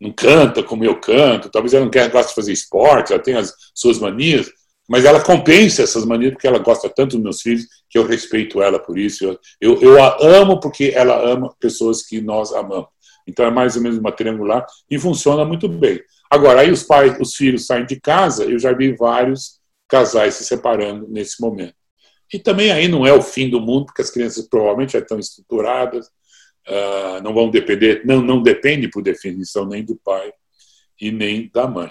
não 0.00 0.12
canta 0.12 0.62
como 0.62 0.84
eu 0.84 1.00
canto, 1.00 1.50
talvez 1.50 1.74
ela 1.74 1.84
não 1.84 1.90
quer, 1.90 2.10
gosta 2.10 2.28
de 2.28 2.34
fazer 2.34 2.52
esporte, 2.52 3.12
ela 3.12 3.22
tem 3.22 3.34
as 3.34 3.52
suas 3.74 3.98
manias, 3.98 4.50
mas 4.88 5.04
ela 5.04 5.22
compensa 5.22 5.82
essas 5.82 6.04
manias 6.04 6.32
porque 6.32 6.46
ela 6.46 6.58
gosta 6.58 6.88
tanto 6.88 7.16
dos 7.16 7.22
meus 7.22 7.40
filhos 7.40 7.66
que 7.88 7.98
eu 7.98 8.06
respeito 8.06 8.60
ela 8.60 8.78
por 8.78 8.98
isso. 8.98 9.24
Eu, 9.24 9.38
eu, 9.60 9.80
eu, 9.80 10.02
a 10.02 10.18
amo 10.20 10.60
porque 10.60 10.92
ela 10.94 11.18
ama 11.26 11.54
pessoas 11.58 12.02
que 12.02 12.20
nós 12.20 12.52
amamos. 12.52 12.88
Então 13.26 13.46
é 13.46 13.50
mais 13.50 13.76
ou 13.76 13.82
menos 13.82 13.96
uma 13.96 14.12
triangular 14.12 14.66
e 14.90 14.98
funciona 14.98 15.44
muito 15.44 15.66
bem. 15.66 16.02
Agora, 16.30 16.60
aí 16.60 16.70
os 16.70 16.82
pais, 16.82 17.16
os 17.18 17.34
filhos 17.34 17.66
saem 17.66 17.86
de 17.86 17.98
casa, 17.98 18.44
eu 18.44 18.58
já 18.58 18.72
vi 18.72 18.92
vários 18.92 19.58
casais 19.88 20.34
se 20.34 20.44
separando 20.44 21.06
nesse 21.08 21.40
momento. 21.40 21.74
E 22.32 22.38
também 22.38 22.72
aí 22.72 22.88
não 22.88 23.06
é 23.06 23.12
o 23.12 23.22
fim 23.22 23.48
do 23.48 23.60
mundo, 23.60 23.86
porque 23.86 24.02
as 24.02 24.10
crianças 24.10 24.48
provavelmente 24.48 24.94
já 24.94 24.98
estão 24.98 25.18
estruturadas, 25.18 26.06
uh, 26.68 27.22
não 27.22 27.34
vão 27.34 27.50
depender, 27.50 28.02
não, 28.04 28.20
não 28.20 28.42
depende 28.42 28.88
por 28.88 29.02
definição 29.02 29.66
nem 29.66 29.84
do 29.84 29.96
pai 30.02 30.32
e 31.00 31.12
nem 31.12 31.50
da 31.52 31.66
mãe. 31.66 31.90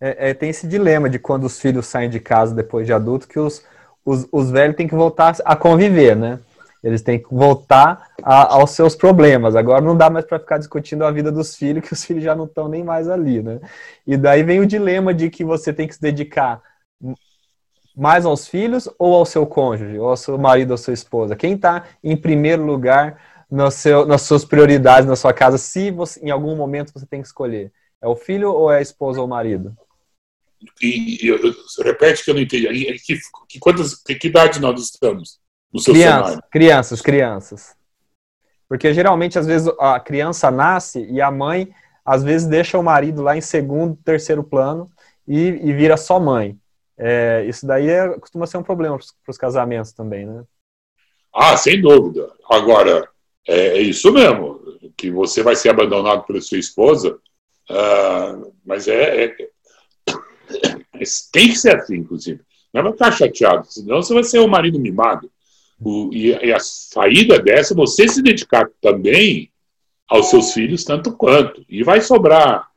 É, 0.00 0.30
é, 0.30 0.34
tem 0.34 0.50
esse 0.50 0.66
dilema 0.66 1.08
de 1.08 1.18
quando 1.18 1.44
os 1.44 1.60
filhos 1.60 1.86
saem 1.86 2.10
de 2.10 2.18
casa 2.18 2.54
depois 2.54 2.86
de 2.86 2.92
adulto, 2.92 3.28
que 3.28 3.38
os, 3.38 3.64
os, 4.04 4.26
os 4.32 4.50
velhos 4.50 4.76
têm 4.76 4.88
que 4.88 4.96
voltar 4.96 5.36
a 5.44 5.54
conviver, 5.54 6.16
né? 6.16 6.40
Eles 6.82 7.02
têm 7.02 7.20
que 7.20 7.32
voltar 7.32 8.08
a, 8.20 8.54
aos 8.54 8.72
seus 8.72 8.96
problemas. 8.96 9.54
Agora 9.54 9.80
não 9.80 9.96
dá 9.96 10.10
mais 10.10 10.24
para 10.24 10.40
ficar 10.40 10.58
discutindo 10.58 11.04
a 11.04 11.12
vida 11.12 11.30
dos 11.30 11.54
filhos, 11.54 11.86
que 11.86 11.92
os 11.92 12.04
filhos 12.04 12.24
já 12.24 12.34
não 12.34 12.46
estão 12.46 12.66
nem 12.68 12.82
mais 12.82 13.08
ali, 13.08 13.40
né? 13.40 13.60
E 14.04 14.16
daí 14.16 14.42
vem 14.42 14.58
o 14.58 14.66
dilema 14.66 15.14
de 15.14 15.30
que 15.30 15.44
você 15.44 15.72
tem 15.72 15.86
que 15.86 15.94
se 15.94 16.00
dedicar 16.00 16.60
mais 17.96 18.24
aos 18.24 18.46
filhos 18.48 18.88
ou 18.98 19.14
ao 19.14 19.26
seu 19.26 19.46
cônjuge, 19.46 19.98
ou 19.98 20.08
ao 20.08 20.16
seu 20.16 20.38
marido 20.38 20.70
ou 20.70 20.78
sua 20.78 20.94
esposa. 20.94 21.36
Quem 21.36 21.54
está 21.54 21.84
em 22.02 22.16
primeiro 22.16 22.64
lugar 22.64 23.20
no 23.50 23.70
seu, 23.70 24.06
nas 24.06 24.22
suas 24.22 24.44
prioridades 24.44 25.06
na 25.06 25.16
sua 25.16 25.32
casa, 25.32 25.58
se 25.58 25.90
você, 25.90 26.20
em 26.20 26.30
algum 26.30 26.56
momento 26.56 26.92
você 26.94 27.04
tem 27.04 27.20
que 27.20 27.26
escolher? 27.26 27.70
É 28.00 28.08
o 28.08 28.16
filho 28.16 28.50
ou 28.50 28.72
é 28.72 28.78
a 28.78 28.82
esposa 28.82 29.20
ou 29.20 29.26
o 29.26 29.28
marido? 29.28 29.76
E, 30.80 31.18
eu, 31.22 31.36
eu, 31.38 31.54
repete 31.84 32.24
que 32.24 32.30
eu 32.30 32.34
não 32.34 32.40
entendi. 32.40 32.98
Que, 32.98 33.18
que, 33.48 33.58
quantas, 33.58 33.94
que 33.94 34.26
idade 34.26 34.60
nós 34.60 34.80
estamos 34.80 35.38
no 35.72 35.80
seu 35.80 35.92
crianças, 35.92 36.26
cenário? 36.26 36.44
Crianças, 36.50 37.00
crianças. 37.00 37.76
Porque 38.68 38.94
geralmente, 38.94 39.38
às 39.38 39.46
vezes, 39.46 39.70
a 39.78 40.00
criança 40.00 40.50
nasce 40.50 41.04
e 41.10 41.20
a 41.20 41.30
mãe, 41.30 41.68
às 42.04 42.22
vezes, 42.22 42.46
deixa 42.46 42.78
o 42.78 42.82
marido 42.82 43.22
lá 43.22 43.36
em 43.36 43.40
segundo, 43.40 43.98
terceiro 44.04 44.42
plano 44.42 44.90
e, 45.26 45.38
e 45.38 45.72
vira 45.72 45.96
só 45.96 46.18
mãe. 46.18 46.58
É, 47.04 47.44
isso 47.48 47.66
daí 47.66 47.88
é, 47.88 48.08
costuma 48.20 48.46
ser 48.46 48.58
um 48.58 48.62
problema 48.62 48.96
para 48.96 49.30
os 49.30 49.36
casamentos 49.36 49.92
também, 49.92 50.24
né? 50.24 50.44
Ah, 51.34 51.56
sem 51.56 51.80
dúvida. 51.80 52.30
Agora, 52.48 53.08
é, 53.48 53.78
é, 53.78 53.80
isso 53.80 54.12
mesmo, 54.12 54.60
que 54.96 55.10
você 55.10 55.42
vai 55.42 55.56
ser 55.56 55.70
abandonado 55.70 56.24
pela 56.24 56.40
sua 56.40 56.58
esposa, 56.58 57.18
uh, 57.68 58.54
mas 58.64 58.86
é, 58.86 59.24
é, 59.24 59.36
tem 61.32 61.48
que 61.48 61.56
ser 61.56 61.76
assim, 61.76 61.96
inclusive. 61.96 62.40
Não 62.72 62.84
vai 62.84 62.92
ficar 62.92 63.10
chateado, 63.10 63.66
senão 63.68 64.00
você 64.00 64.14
vai 64.14 64.22
ser 64.22 64.38
o 64.38 64.48
marido 64.48 64.78
mimado. 64.78 65.28
O, 65.80 66.08
e, 66.12 66.28
e, 66.28 66.52
a 66.52 66.60
saída 66.60 67.40
dessa 67.40 67.74
é 67.74 67.76
você 67.76 68.06
se 68.06 68.22
dedicar 68.22 68.70
também 68.80 69.50
aos 70.08 70.30
seus 70.30 70.52
filhos, 70.52 70.84
tanto 70.84 71.16
quanto. 71.16 71.64
E 71.68 71.82
vai 71.82 72.00
sobrar 72.00 72.68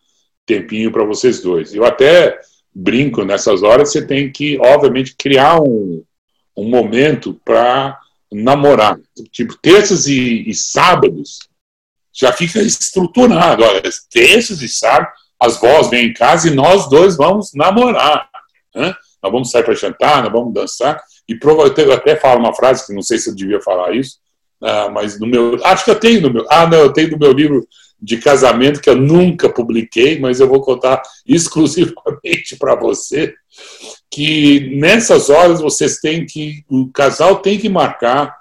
tempinho 0.48 0.92
para 0.92 1.06
vocês 1.06 1.42
dois. 1.42 1.76
Eu 1.76 1.86
até 1.86 2.40
brinco 2.76 3.24
nessas 3.24 3.64
horas, 3.64 3.92
você 3.92 4.06
tem 4.06 4.30
que, 4.30 4.60
obviamente, 4.60 5.16
criar 5.18 5.62
um, 5.62 6.04
um 6.58 6.68
momento 6.68 7.40
para 7.46 7.98
namorar. 8.32 9.00
Tipo, 9.32 9.58
terças 9.58 10.08
e, 10.08 10.44
e, 10.48 10.54
sábados 10.54 11.40
já 12.14 12.34
fica 12.34 12.60
estruturado. 12.60 13.64
Olha, 13.64 13.82
terças 14.12 14.62
e 14.62 14.68
sábados 14.68 15.14
as 15.40 15.60
vós 15.60 15.90
vêm 15.90 16.08
em 16.08 16.14
casa 16.14 16.50
e 16.50 16.56
nós 16.56 16.90
dois 16.90 17.16
vamos 17.16 17.54
namorar. 17.54 18.30
Né? 18.74 18.94
Nós 19.22 19.32
vamos 19.32 19.52
sair 19.52 19.64
para 19.64 19.74
jantar, 19.74 20.24
nós 20.24 20.32
vamos 20.32 20.54
dançar. 20.54 21.02
E 21.28 21.38
eu 21.42 21.94
até 21.94 22.16
falo 22.16 22.40
uma 22.40 22.54
frase 22.54 22.86
que 22.86 22.94
não 22.94 23.02
sei 23.02 23.18
se 23.18 23.30
eu 23.30 23.36
devia 23.36 23.62
falar 23.62 23.94
isso, 23.96 24.18
uh, 24.62 24.92
mas 24.92 25.20
no 25.20 25.28
meu. 25.28 25.60
Acho 25.66 25.84
que 25.84 25.92
eu 25.92 26.00
tenho 26.00 26.22
no 26.22 26.32
meu. 26.32 26.46
Ah, 26.50 26.68
não, 26.68 26.78
eu 26.78 26.94
tenho 26.94 27.12
no 27.12 27.18
meu 27.18 27.32
livro 27.32 27.68
de 28.06 28.18
casamento 28.18 28.80
que 28.80 28.89
eu 28.89 28.96
nunca 28.96 29.50
publiquei, 29.50 30.20
mas 30.20 30.39
eu 30.39 30.48
vou 30.48 30.62
contar 30.62 31.02
exclusivamente 31.26 32.56
para 32.60 32.76
você 32.76 33.34
que 34.12 34.78
nessas 34.78 35.30
horas 35.32 35.60
vocês 35.60 35.98
têm 35.98 36.24
que 36.24 36.63
o 36.70 36.88
casal 36.91 37.38
tem 37.38 37.58
que 37.58 37.68
marcar 37.68 38.38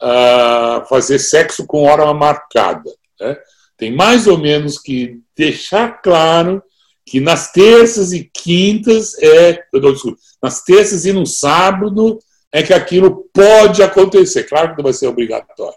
uh, 0.00 0.86
fazer 0.88 1.18
sexo 1.18 1.66
com 1.66 1.82
hora 1.82 2.14
marcada. 2.14 2.90
Né? 3.20 3.36
Tem 3.76 3.94
mais 3.94 4.28
ou 4.28 4.38
menos 4.38 4.78
que 4.78 5.18
deixar 5.36 6.00
claro 6.00 6.62
que 7.04 7.18
nas 7.20 7.50
terças 7.50 8.12
e 8.12 8.30
quintas 8.32 9.20
é, 9.20 9.64
dou 9.72 9.92
desculpa, 9.92 10.18
nas 10.40 10.62
terças 10.62 11.04
e 11.06 11.12
no 11.12 11.26
sábado 11.26 12.20
é 12.52 12.62
que 12.62 12.72
aquilo 12.72 13.28
pode 13.34 13.82
acontecer. 13.82 14.44
Claro 14.44 14.70
que 14.70 14.76
não 14.76 14.84
vai 14.84 14.92
ser 14.92 15.08
obrigatório, 15.08 15.76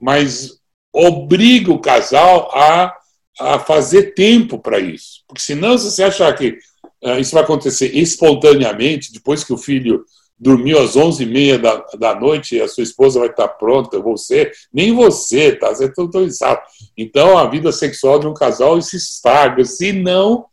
mas 0.00 0.58
obriga 0.94 1.72
o 1.72 1.80
casal 1.80 2.50
a, 2.54 2.94
a 3.40 3.58
fazer 3.58 4.14
tempo 4.14 4.58
para 4.58 4.78
isso. 4.78 5.24
Porque 5.26 5.42
senão, 5.42 5.76
se 5.76 5.90
você 5.90 6.04
achar 6.04 6.32
que 6.34 6.56
uh, 7.04 7.18
isso 7.18 7.34
vai 7.34 7.42
acontecer 7.42 7.96
espontaneamente, 7.96 9.12
depois 9.12 9.42
que 9.42 9.52
o 9.52 9.58
filho 9.58 10.04
dormiu 10.38 10.78
às 10.78 10.96
11h30 10.96 11.58
da, 11.58 11.84
da 11.98 12.20
noite 12.20 12.60
a 12.60 12.68
sua 12.68 12.82
esposa 12.82 13.18
vai 13.18 13.28
estar 13.28 13.48
pronta, 13.48 14.00
você, 14.00 14.52
nem 14.72 14.92
você, 14.92 15.56
tá? 15.56 15.68
Você 15.68 15.86
está 15.86 16.02
autorizado. 16.02 16.60
Então, 16.96 17.36
a 17.38 17.48
vida 17.48 17.72
sexual 17.72 18.18
de 18.18 18.26
um 18.26 18.34
casal 18.34 18.80
se 18.80 18.96
estraga, 18.96 19.64
se 19.64 19.92
não 19.92 20.46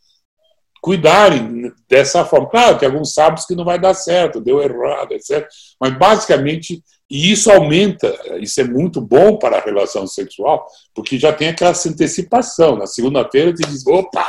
cuidarem 0.80 1.72
dessa 1.88 2.24
forma. 2.24 2.48
Claro 2.48 2.78
que 2.78 2.84
alguns 2.84 3.14
sabem 3.14 3.42
que 3.46 3.54
não 3.54 3.64
vai 3.64 3.78
dar 3.78 3.94
certo, 3.94 4.40
deu 4.40 4.60
errado, 4.60 5.12
etc. 5.12 5.46
Mas, 5.80 5.96
basicamente, 5.96 6.82
e 7.12 7.30
isso 7.30 7.50
aumenta, 7.52 8.10
isso 8.40 8.58
é 8.58 8.64
muito 8.64 8.98
bom 8.98 9.36
para 9.36 9.58
a 9.58 9.60
relação 9.60 10.06
sexual, 10.06 10.66
porque 10.94 11.18
já 11.18 11.30
tem 11.30 11.50
aquela 11.50 11.72
antecipação. 11.72 12.74
Na 12.74 12.86
segunda-feira, 12.86 13.54
você 13.54 13.64
diz, 13.64 13.86
opa, 13.86 14.26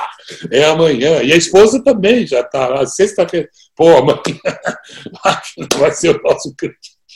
é 0.52 0.66
amanhã. 0.66 1.24
E 1.24 1.32
a 1.32 1.38
esposa 1.38 1.82
também 1.82 2.28
já 2.28 2.42
está, 2.42 2.72
na 2.72 2.86
sexta-feira, 2.86 3.48
pô, 3.74 3.88
amanhã 3.88 4.20
vai 5.80 5.92
ser 5.94 6.14
o 6.14 6.22
nosso 6.22 6.54
grande 6.60 6.76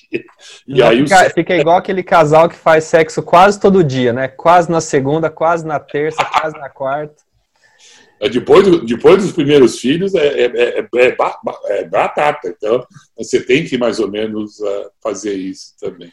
dia. 0.10 0.24
E 0.66 0.82
aí 0.82 1.04
fica, 1.04 1.28
o... 1.28 1.30
fica 1.32 1.56
igual 1.58 1.78
aquele 1.78 2.02
casal 2.02 2.48
que 2.48 2.56
faz 2.56 2.86
sexo 2.86 3.22
quase 3.22 3.60
todo 3.60 3.84
dia, 3.84 4.14
né? 4.14 4.30
Quase 4.30 4.72
na 4.72 4.80
segunda, 4.80 5.30
quase 5.30 5.68
na 5.68 5.82
terça, 5.82 6.24
quase 6.24 6.58
na 6.58 6.70
quarta. 6.70 7.27
É, 8.20 8.30
depois, 8.30 8.64
do, 8.64 8.86
depois 8.86 9.24
dos 9.24 9.32
primeiros 9.32 9.80
filhos 9.80 10.16
é, 10.16 10.28
é, 10.28 10.46
é, 10.46 10.80
é, 10.80 11.18
é 11.70 11.86
batata. 11.86 12.48
Então, 12.48 12.86
você 13.16 13.42
tem 13.42 13.66
que 13.66 13.78
mais 13.78 14.00
ou 14.00 14.10
menos 14.10 14.60
uh, 14.60 14.92
fazer 15.02 15.34
isso 15.34 15.74
também. 15.80 16.12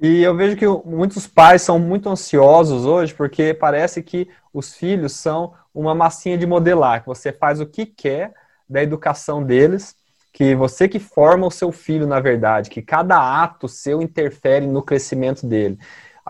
E 0.00 0.22
eu 0.22 0.36
vejo 0.36 0.56
que 0.56 0.66
muitos 0.88 1.26
pais 1.26 1.62
são 1.62 1.78
muito 1.78 2.08
ansiosos 2.08 2.86
hoje, 2.86 3.12
porque 3.12 3.52
parece 3.52 4.02
que 4.02 4.28
os 4.52 4.74
filhos 4.74 5.12
são 5.12 5.54
uma 5.74 5.94
massinha 5.94 6.38
de 6.38 6.46
modelar, 6.46 7.00
que 7.00 7.06
você 7.06 7.32
faz 7.32 7.60
o 7.60 7.66
que 7.66 7.84
quer 7.84 8.32
da 8.68 8.82
educação 8.82 9.42
deles, 9.42 9.96
que 10.32 10.54
você 10.54 10.86
que 10.86 11.00
forma 11.00 11.46
o 11.46 11.50
seu 11.50 11.72
filho, 11.72 12.06
na 12.06 12.20
verdade, 12.20 12.70
que 12.70 12.80
cada 12.80 13.42
ato 13.42 13.66
seu 13.66 14.00
interfere 14.00 14.66
no 14.66 14.82
crescimento 14.82 15.44
dele. 15.44 15.78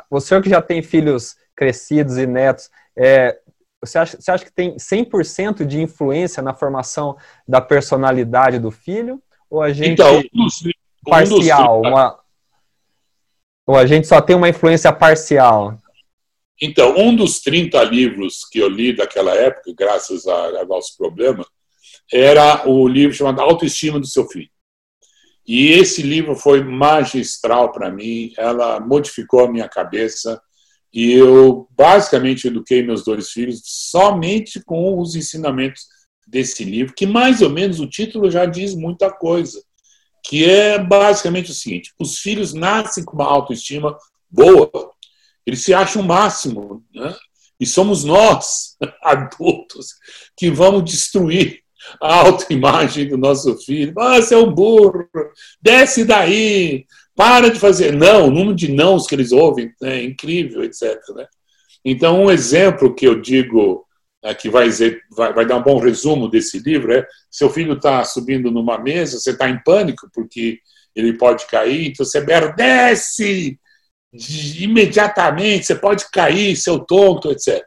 Você 0.08 0.40
que 0.40 0.48
já 0.48 0.62
tem 0.62 0.80
filhos 0.80 1.36
crescidos 1.54 2.16
e 2.16 2.26
netos, 2.26 2.70
é, 2.96 3.38
você 3.80 3.98
acha, 3.98 4.20
você 4.20 4.30
acha 4.30 4.44
que 4.44 4.52
tem 4.52 4.76
100% 4.76 5.64
de 5.64 5.80
influência 5.80 6.42
na 6.42 6.54
formação 6.54 7.16
da 7.46 7.60
personalidade 7.60 8.58
do 8.58 8.70
filho? 8.70 9.22
Ou 9.48 9.62
a 9.62 9.72
gente 9.72 9.92
então, 9.92 10.22
parcial? 11.04 11.80
Uma, 11.80 12.18
ou 13.66 13.76
a 13.76 13.86
gente 13.86 14.06
só 14.06 14.20
tem 14.20 14.34
uma 14.34 14.48
influência 14.48 14.92
parcial? 14.92 15.78
Então, 16.60 16.96
um 16.98 17.14
dos 17.14 17.40
30 17.40 17.82
livros 17.84 18.44
que 18.44 18.58
eu 18.58 18.68
li 18.68 18.94
daquela 18.94 19.34
época, 19.34 19.72
graças 19.76 20.26
a, 20.26 20.60
a 20.60 20.64
nosso 20.64 20.96
problema, 20.96 21.46
era 22.12 22.68
o 22.68 22.88
livro 22.88 23.14
chamado 23.14 23.40
Autoestima 23.40 24.00
do 24.00 24.06
Seu 24.06 24.26
Filho. 24.26 24.50
E 25.46 25.68
esse 25.68 26.02
livro 26.02 26.34
foi 26.34 26.62
magistral 26.62 27.70
para 27.70 27.90
mim, 27.90 28.32
ela 28.36 28.80
modificou 28.80 29.44
a 29.44 29.50
minha 29.50 29.68
cabeça, 29.68 30.40
e 30.92 31.12
eu 31.12 31.68
basicamente 31.76 32.48
eduquei 32.48 32.82
meus 32.82 33.04
dois 33.04 33.30
filhos 33.30 33.60
somente 33.64 34.62
com 34.64 34.98
os 34.98 35.14
ensinamentos 35.14 35.86
desse 36.26 36.64
livro, 36.64 36.94
que 36.94 37.06
mais 37.06 37.40
ou 37.42 37.50
menos 37.50 37.80
o 37.80 37.88
título 37.88 38.30
já 38.30 38.46
diz 38.46 38.74
muita 38.74 39.10
coisa, 39.10 39.62
que 40.24 40.44
é 40.44 40.78
basicamente 40.78 41.50
o 41.50 41.54
seguinte: 41.54 41.92
os 41.98 42.18
filhos 42.18 42.52
nascem 42.52 43.04
com 43.04 43.14
uma 43.14 43.26
autoestima 43.26 43.96
boa, 44.30 44.70
eles 45.46 45.62
se 45.62 45.72
acham 45.72 46.02
o 46.02 46.06
máximo, 46.06 46.84
né? 46.94 47.14
e 47.60 47.66
somos 47.66 48.04
nós, 48.04 48.76
adultos, 49.02 49.94
que 50.36 50.50
vamos 50.50 50.84
destruir 50.84 51.62
a 52.02 52.26
autoimagem 52.26 53.08
do 53.08 53.16
nosso 53.16 53.56
filho. 53.58 53.94
Ah, 53.98 54.20
você 54.20 54.34
é 54.34 54.38
um 54.38 54.52
burro, 54.52 55.08
desce 55.60 56.04
daí, 56.04 56.84
para 57.18 57.50
de 57.50 57.58
fazer. 57.58 57.92
Não, 57.92 58.28
o 58.28 58.30
número 58.30 58.54
de 58.54 58.70
nãos 58.70 59.04
que 59.04 59.14
eles 59.16 59.32
ouvem 59.32 59.74
é 59.82 60.04
incrível, 60.04 60.62
etc. 60.62 60.96
Né? 61.16 61.26
Então, 61.84 62.22
um 62.22 62.30
exemplo 62.30 62.94
que 62.94 63.08
eu 63.08 63.20
digo 63.20 63.84
é, 64.22 64.32
que 64.32 64.48
vai, 64.48 64.68
dizer, 64.68 65.02
vai, 65.10 65.32
vai, 65.32 65.44
dar 65.44 65.56
um 65.56 65.62
bom 65.64 65.80
resumo 65.80 66.28
desse 66.28 66.60
livro 66.60 66.94
é: 66.94 67.04
seu 67.28 67.50
filho 67.50 67.72
está 67.72 68.04
subindo 68.04 68.52
numa 68.52 68.78
mesa, 68.78 69.18
você 69.18 69.32
está 69.32 69.50
em 69.50 69.60
pânico 69.64 70.08
porque 70.14 70.60
ele 70.94 71.18
pode 71.18 71.44
cair, 71.48 71.88
então 71.88 72.06
você 72.06 72.20
berra, 72.20 72.52
desce 72.52 73.58
imediatamente, 74.60 75.66
você 75.66 75.74
pode 75.74 76.08
cair, 76.12 76.54
seu 76.56 76.78
tonto, 76.78 77.32
etc. 77.32 77.64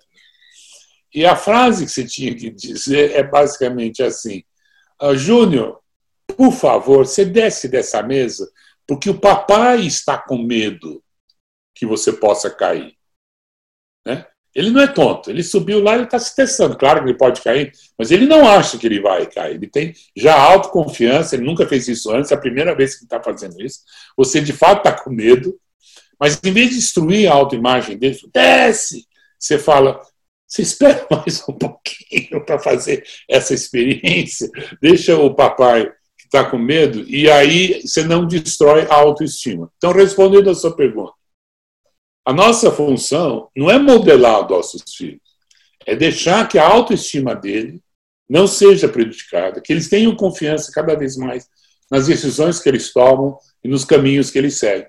E 1.13 1.25
a 1.25 1.35
frase 1.35 1.85
que 1.85 1.91
você 1.91 2.05
tinha 2.05 2.33
que 2.33 2.49
dizer 2.49 3.11
é 3.11 3.23
basicamente 3.23 4.01
assim: 4.01 4.43
ah, 4.97 5.13
Júnior, 5.13 5.79
por 6.37 6.53
favor, 6.53 7.05
você 7.05 7.25
desce 7.25 7.67
dessa 7.67 8.01
mesa 8.01 8.49
porque 8.91 9.09
o 9.09 9.17
papai 9.17 9.85
está 9.85 10.17
com 10.17 10.37
medo 10.37 11.01
que 11.73 11.85
você 11.85 12.11
possa 12.11 12.49
cair. 12.49 12.93
Né? 14.05 14.25
Ele 14.53 14.69
não 14.69 14.81
é 14.81 14.87
tonto, 14.87 15.29
ele 15.29 15.43
subiu 15.43 15.81
lá 15.81 15.95
e 15.95 16.03
está 16.03 16.19
se 16.19 16.35
testando. 16.35 16.77
Claro 16.77 17.01
que 17.01 17.09
ele 17.09 17.17
pode 17.17 17.41
cair, 17.41 17.71
mas 17.97 18.11
ele 18.11 18.25
não 18.25 18.45
acha 18.45 18.77
que 18.77 18.85
ele 18.85 18.99
vai 18.99 19.25
cair. 19.27 19.55
Ele 19.55 19.67
tem 19.67 19.93
já 20.13 20.37
autoconfiança, 20.37 21.37
ele 21.37 21.45
nunca 21.45 21.65
fez 21.65 21.87
isso 21.87 22.11
antes, 22.11 22.33
é 22.33 22.35
a 22.35 22.37
primeira 22.37 22.75
vez 22.75 22.97
que 22.97 23.05
está 23.05 23.23
fazendo 23.23 23.61
isso. 23.61 23.79
Você 24.17 24.41
de 24.41 24.51
fato 24.51 24.79
está 24.79 24.91
com 24.91 25.09
medo, 25.09 25.57
mas 26.19 26.37
em 26.43 26.51
vez 26.51 26.71
de 26.71 26.75
destruir 26.75 27.31
a 27.31 27.33
autoimagem 27.33 27.97
dele, 27.97 28.19
desce! 28.33 29.07
Você 29.39 29.57
fala, 29.57 30.01
você 30.45 30.63
espera 30.63 31.07
mais 31.09 31.41
um 31.47 31.53
pouquinho 31.53 32.45
para 32.45 32.59
fazer 32.59 33.05
essa 33.29 33.53
experiência, 33.53 34.49
deixa 34.81 35.15
o 35.15 35.33
papai 35.33 35.89
está 36.31 36.45
com 36.49 36.57
medo, 36.57 37.03
e 37.09 37.29
aí 37.29 37.81
você 37.81 38.05
não 38.05 38.25
destrói 38.25 38.87
a 38.89 38.95
autoestima. 38.95 39.69
Então, 39.75 39.91
respondendo 39.91 40.49
a 40.49 40.55
sua 40.55 40.73
pergunta, 40.73 41.11
a 42.25 42.31
nossa 42.31 42.71
função 42.71 43.49
não 43.55 43.69
é 43.69 43.77
modelar 43.77 44.49
nossos 44.49 44.81
filhos, 44.95 45.19
é 45.85 45.93
deixar 45.93 46.47
que 46.47 46.57
a 46.57 46.65
autoestima 46.65 47.35
dele 47.35 47.81
não 48.29 48.47
seja 48.47 48.87
prejudicada, 48.87 49.59
que 49.59 49.73
eles 49.73 49.89
tenham 49.89 50.15
confiança 50.15 50.71
cada 50.73 50.95
vez 50.95 51.17
mais 51.17 51.49
nas 51.89 52.07
decisões 52.07 52.59
que 52.59 52.69
eles 52.69 52.93
tomam 52.93 53.37
e 53.61 53.67
nos 53.67 53.83
caminhos 53.83 54.31
que 54.31 54.37
eles 54.37 54.57
seguem. 54.57 54.87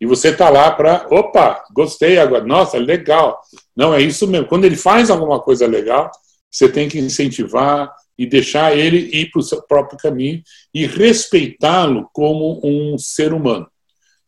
E 0.00 0.06
você 0.06 0.28
está 0.28 0.48
lá 0.48 0.70
para, 0.70 1.08
opa, 1.10 1.64
gostei 1.72 2.18
agora, 2.18 2.44
nossa, 2.44 2.78
legal. 2.78 3.40
Não, 3.74 3.92
é 3.92 4.00
isso 4.00 4.28
mesmo. 4.28 4.46
Quando 4.46 4.64
ele 4.64 4.76
faz 4.76 5.10
alguma 5.10 5.40
coisa 5.40 5.66
legal, 5.66 6.10
você 6.50 6.68
tem 6.68 6.88
que 6.88 6.98
incentivar, 6.98 7.92
e 8.18 8.26
deixar 8.26 8.76
ele 8.76 8.98
ir 9.12 9.30
para 9.30 9.40
o 9.40 9.42
seu 9.42 9.62
próprio 9.62 9.98
caminho 9.98 10.42
e 10.72 10.86
respeitá-lo 10.86 12.08
como 12.12 12.60
um 12.64 12.96
ser 12.96 13.32
humano. 13.32 13.66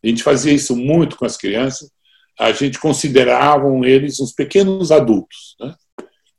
A 0.03 0.07
gente 0.07 0.23
fazia 0.23 0.53
isso 0.53 0.75
muito 0.75 1.17
com 1.17 1.25
as 1.25 1.37
crianças, 1.37 1.89
a 2.39 2.51
gente 2.51 2.79
consideravam 2.79 3.83
eles 3.83 4.19
uns 4.19 4.31
pequenos 4.31 4.91
adultos. 4.91 5.55
Né? 5.59 5.73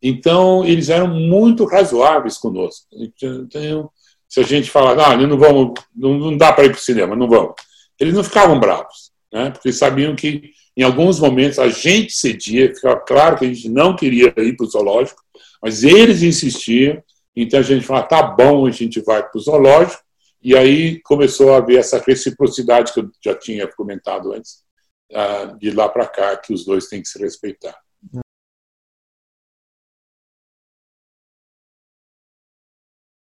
Então, 0.00 0.64
eles 0.64 0.88
eram 0.88 1.08
muito 1.08 1.64
razoáveis 1.64 2.38
conosco. 2.38 2.87
Então, 2.92 3.90
se 4.28 4.40
a 4.40 4.44
gente 4.44 4.70
falar, 4.70 5.12
ah, 5.12 5.16
não, 5.16 5.37
vamos, 5.37 5.74
não, 5.94 6.37
dá 6.37 6.52
para 6.52 6.66
ir 6.66 6.70
para 6.70 6.78
o 6.78 6.82
cinema, 6.82 7.16
não 7.16 7.28
vamos. 7.28 7.54
Eles 7.98 8.14
não 8.14 8.22
ficavam 8.22 8.61
bravos, 8.61 9.11
né? 9.32 9.50
porque 9.50 9.72
sabiam 9.72 10.14
que 10.14 10.52
em 10.76 10.82
alguns 10.82 11.18
momentos 11.18 11.58
a 11.58 11.68
gente 11.68 12.12
cedia, 12.12 12.72
ficava 12.72 13.00
claro 13.00 13.37
que 13.37 13.44
a 13.44 13.48
gente 13.48 13.68
não 13.68 13.96
queria 13.96 14.32
ir 14.37 14.56
para 14.56 14.64
o 14.64 14.70
zoológico, 14.70 15.20
mas 15.61 15.82
eles 15.82 16.22
insistiam 16.22 17.02
então 17.42 17.61
a 17.61 17.62
gente 17.62 17.87
fala, 17.87 18.03
tá 18.03 18.22
bom, 18.22 18.66
a 18.66 18.70
gente 18.70 19.01
vai 19.01 19.22
para 19.22 19.38
o 19.38 19.40
zoológico, 19.40 20.03
e 20.42 20.57
aí 20.57 21.01
começou 21.03 21.53
a 21.53 21.59
haver 21.59 21.79
essa 21.79 21.98
reciprocidade 21.98 22.92
que 22.92 23.01
eu 23.01 23.11
já 23.22 23.35
tinha 23.35 23.66
comentado 23.66 24.33
antes, 24.33 24.64
ah, 25.12 25.57
de 25.59 25.70
lá 25.70 25.89
para 25.89 26.07
cá, 26.07 26.36
que 26.36 26.53
os 26.53 26.64
dois 26.64 26.86
têm 26.86 27.03
que 27.03 27.09
se 27.09 27.18
respeitar. 27.18 27.76